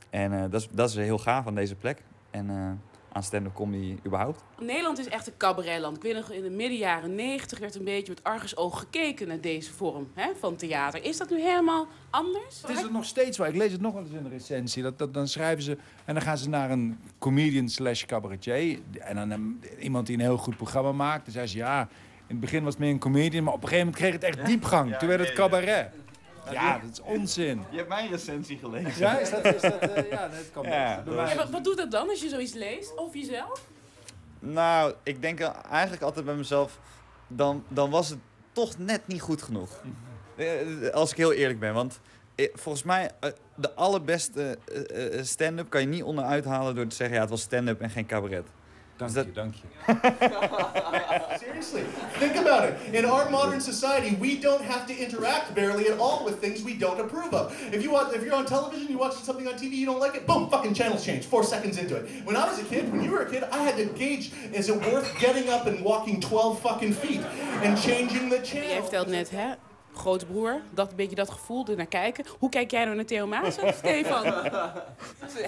[0.09, 2.01] En eh, dat, is, dat is heel gaaf aan deze plek.
[2.31, 2.71] En eh,
[3.13, 4.43] aan stand-up comedy überhaupt.
[4.59, 5.95] Nederland is echt een cabaretland.
[5.95, 9.41] Ik weet nog, in de midden jaren negentig werd een beetje met argusoog gekeken naar
[9.41, 11.03] deze vorm hè, van theater.
[11.03, 12.61] Is dat nu helemaal anders?
[12.61, 13.47] Het is het nog steeds waar.
[13.47, 14.83] Ik lees het nog wel eens in de recensie.
[14.83, 15.77] Dat, dat, dan schrijven ze...
[16.05, 18.79] En dan gaan ze naar een comedian slash cabaretier.
[18.99, 21.23] En dan een- iemand die een heel goed programma maakt.
[21.23, 21.87] Dan zei ze, ja...
[22.27, 24.37] In het begin was het meer een comedian, maar op een gegeven moment kreeg het
[24.37, 24.95] echt diepgang.
[24.97, 25.89] Toen werd het cabaret.
[26.51, 27.63] Ja, dat is onzin.
[27.69, 28.99] Je hebt mijn recensie gelezen.
[28.99, 29.45] Ja, is dat...
[29.45, 31.31] Is dat eh, ja, dat kan Ja, best.
[31.31, 32.95] Ja, wat, wat doet dat dan als je zoiets leest?
[32.95, 33.65] Of jezelf?
[34.39, 35.39] Nou, ik denk
[35.71, 36.79] eigenlijk altijd bij mezelf...
[37.27, 38.19] Dan, dan was het
[38.51, 39.81] toch net niet goed genoeg.
[40.35, 41.73] Eh, Als ik heel eerlijk ben.
[41.73, 41.99] Want
[42.35, 46.87] eh, volgens mij, eh, de allerbeste eh, eh, stand-up kan je niet onderuit halen door
[46.87, 47.15] te zeggen...
[47.15, 48.47] ja, het was stand-up en geen cabaret.
[49.11, 49.53] Dank Dus je, dank.
[51.39, 51.83] Seriously,
[52.19, 52.73] think about it.
[52.91, 56.77] In our modern society, we don't have to interact barely at all with things we
[56.77, 57.51] don't approve of.
[57.71, 60.15] If you want, if you're on television, you watch something on TV, you don't like
[60.15, 61.25] it, boom, fucking channels change.
[61.25, 62.05] Four seconds into it.
[62.25, 64.69] When I was a kid, when you were a kid, I had to gauge: is
[64.69, 67.21] it worth getting up and walking 12 fucking feet
[67.63, 68.69] and changing the channel?
[68.69, 69.53] Jij vertelt net, hè?
[69.93, 72.25] Grote broer, dat een beetje dat gevoel, er naar kijken.
[72.39, 74.25] Hoe kijk jij nou naar Theo Maas, Stefan?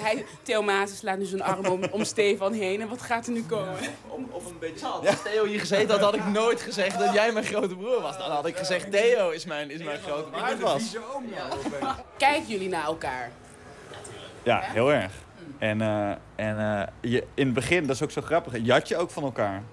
[0.04, 2.82] Hij, Theo Maas slaat nu zijn arm om, om Stefan heen.
[2.82, 3.76] En wat gaat er nu komen?
[4.08, 7.32] Om, of een beetje Als Theo hier gezeten had, had ik nooit gezegd dat jij
[7.32, 8.18] mijn grote broer was.
[8.18, 10.42] Dan had ik gezegd, Theo is mijn, is mijn grote broer.
[10.42, 10.96] Maar het was.
[12.18, 13.32] Kijken jullie naar elkaar?
[14.44, 15.12] Ja, heel erg.
[15.58, 18.98] En, eh, en eh, je, in het begin, dat is ook zo grappig, jat je
[18.98, 19.64] ook van elkaar.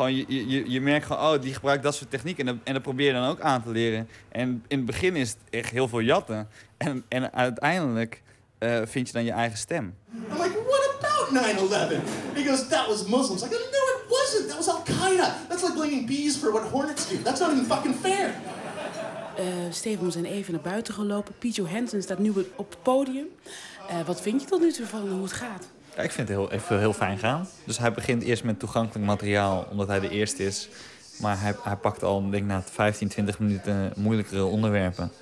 [0.00, 2.38] Gewoon, je, je, je merkt gewoon, oh, die gebruikt dat soort techniek.
[2.38, 4.08] En dat, en dat probeer je dan ook aan te leren.
[4.28, 6.48] En in het begin is het echt heel veel jatten.
[6.76, 8.22] En, en uiteindelijk
[8.58, 9.94] eh, vind je dan je eigen stem.
[10.14, 12.02] I'm like, what about 9/11?
[12.34, 13.42] He goes, that was Muslims.
[13.42, 14.48] Like, no, it wasn't.
[14.48, 15.48] That was Al Qaeda.
[15.48, 17.22] That's like blaming bees for what hornets do.
[17.22, 18.34] That's not even fucking fair.
[19.36, 21.34] Eh Stefan, we zijn even naar buiten gelopen.
[21.38, 23.26] Piet Johansen staat nu op het podium.
[23.88, 25.68] Eh, wat vind je tot nu toe van hoe het gaat?
[26.02, 27.48] Ik vind het heel, heel fijn gaan.
[27.64, 30.68] Dus hij begint eerst met toegankelijk materiaal, omdat hij de eerste is.
[31.20, 35.12] Maar hij, hij pakt al, denk ik, na 15, 20 minuten moeilijkere onderwerpen.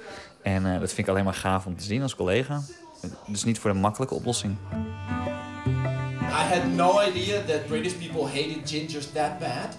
[0.43, 2.61] En eh, dat vind ik alleen maar gaaf om te zien als collega.
[3.27, 4.57] Dus niet voor de makkelijke oplossing.
[6.21, 9.77] I had no idea that British people hated gingers that bad.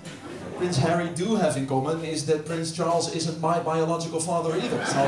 [0.59, 4.85] Prince Harry do have in common is that Prince Charles isn't my biological father either.
[4.85, 5.05] So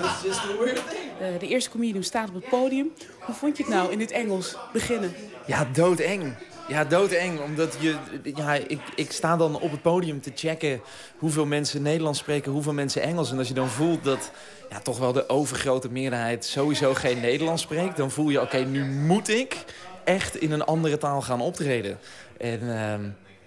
[0.00, 1.10] that's just a weird thing.
[1.20, 2.92] Eh, de eerste comedian staat op het podium.
[3.20, 5.14] Hoe vond je het nou in dit Engels beginnen?
[5.46, 6.34] Ja, doodeng.
[6.68, 7.40] Ja, doodeng.
[7.40, 7.96] Omdat je,
[8.34, 10.80] ja, ik, ik sta dan op het podium te checken
[11.18, 13.30] hoeveel mensen Nederlands spreken, hoeveel mensen Engels.
[13.30, 14.30] En als je dan voelt dat
[14.70, 18.84] ja, toch wel de overgrote meerderheid sowieso geen Nederlands spreekt, dan voel je, oké, nu
[18.84, 19.64] moet ik
[20.04, 21.98] echt in een andere taal gaan optreden.
[22.38, 23.02] En ehm,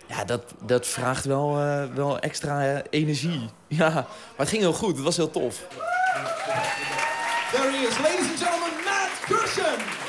[0.08, 3.50] ja, dat, dat vraagt wel, eh, wel extra eh, energie.
[3.68, 4.06] Ja, maar
[4.38, 4.96] het ging heel goed.
[4.96, 5.68] Het was heel tof.
[7.52, 10.06] There he is, ladies and gentlemen, Matt Gershon.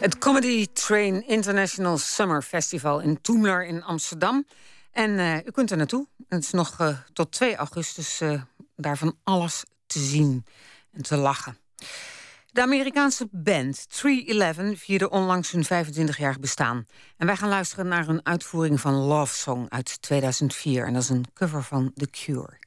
[0.00, 4.46] Het Comedy Train International Summer Festival in Toemler in Amsterdam.
[4.92, 6.06] En eh, u kunt er naartoe.
[6.28, 8.42] Het is nog eh, tot 2 augustus eh
[8.76, 10.44] daarvan alles te zien
[10.92, 11.58] en te lachen.
[12.52, 16.86] De Amerikaanse band 311 vierde onlangs hun 25-jarig bestaan.
[17.16, 20.86] En wij gaan luisteren naar een uitvoering van Love Song uit 2004.
[20.86, 22.58] En dat is een cover van The Cure.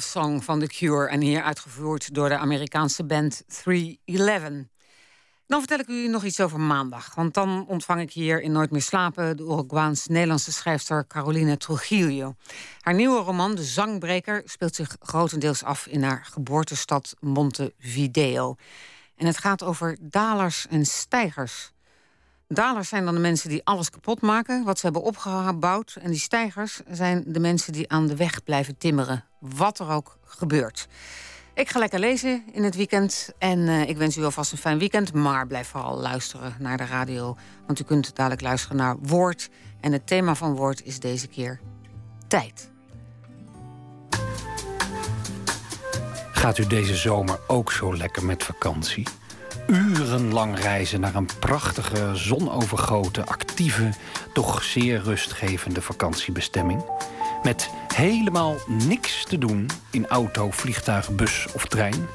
[0.00, 4.66] Song van The Cure en hier uitgevoerd door de Amerikaanse band 311.
[5.46, 7.14] Dan vertel ik u nog iets over maandag.
[7.14, 9.36] Want dan ontvang ik hier in Nooit meer slapen...
[9.36, 12.34] de Uruguaans-Nederlandse schrijfster Caroline Trujillo.
[12.80, 14.42] Haar nieuwe roman, De Zangbreker...
[14.44, 18.56] speelt zich grotendeels af in haar geboortestad Montevideo.
[19.16, 21.72] En het gaat over dalers en stijgers.
[22.48, 24.64] Dalers zijn dan de mensen die alles kapot maken...
[24.64, 25.96] wat ze hebben opgebouwd.
[26.00, 29.24] En die stijgers zijn de mensen die aan de weg blijven timmeren.
[29.38, 30.88] Wat er ook gebeurt.
[31.54, 33.30] Ik ga lekker lezen in het weekend.
[33.38, 35.12] En eh, ik wens u alvast een fijn weekend.
[35.12, 37.36] Maar blijf vooral luisteren naar de radio.
[37.66, 39.48] Want u kunt dadelijk luisteren naar Woord.
[39.80, 41.60] En het thema van Woord is deze keer
[42.28, 42.70] tijd.
[46.32, 49.06] Gaat u deze zomer ook zo lekker met vakantie?
[49.68, 53.90] Urenlang reizen naar een prachtige, zonovergoten, actieve,
[54.32, 56.84] toch zeer rustgevende vakantiebestemming?
[57.42, 62.06] Met helemaal niks te doen in auto, vliegtuig, bus of trein?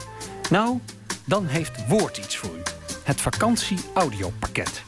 [0.50, 0.80] Nou,
[1.26, 2.62] dan heeft Woord iets voor u.
[3.04, 4.84] Het vakantie-audiopakket.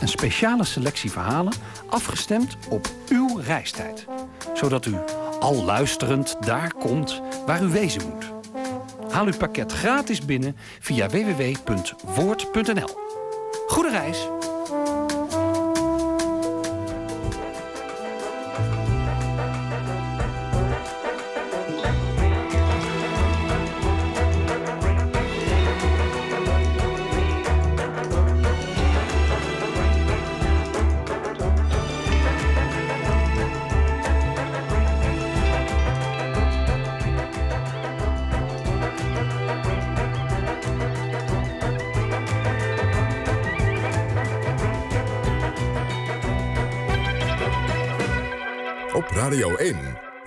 [0.00, 1.52] Een speciale selectie verhalen
[1.90, 4.06] afgestemd op uw reistijd.
[4.54, 4.94] Zodat u
[5.40, 8.45] al luisterend daar komt waar u wezen moet.
[9.10, 12.90] Haal uw pakket gratis binnen via www.woord.nl.
[13.66, 14.28] Goede reis!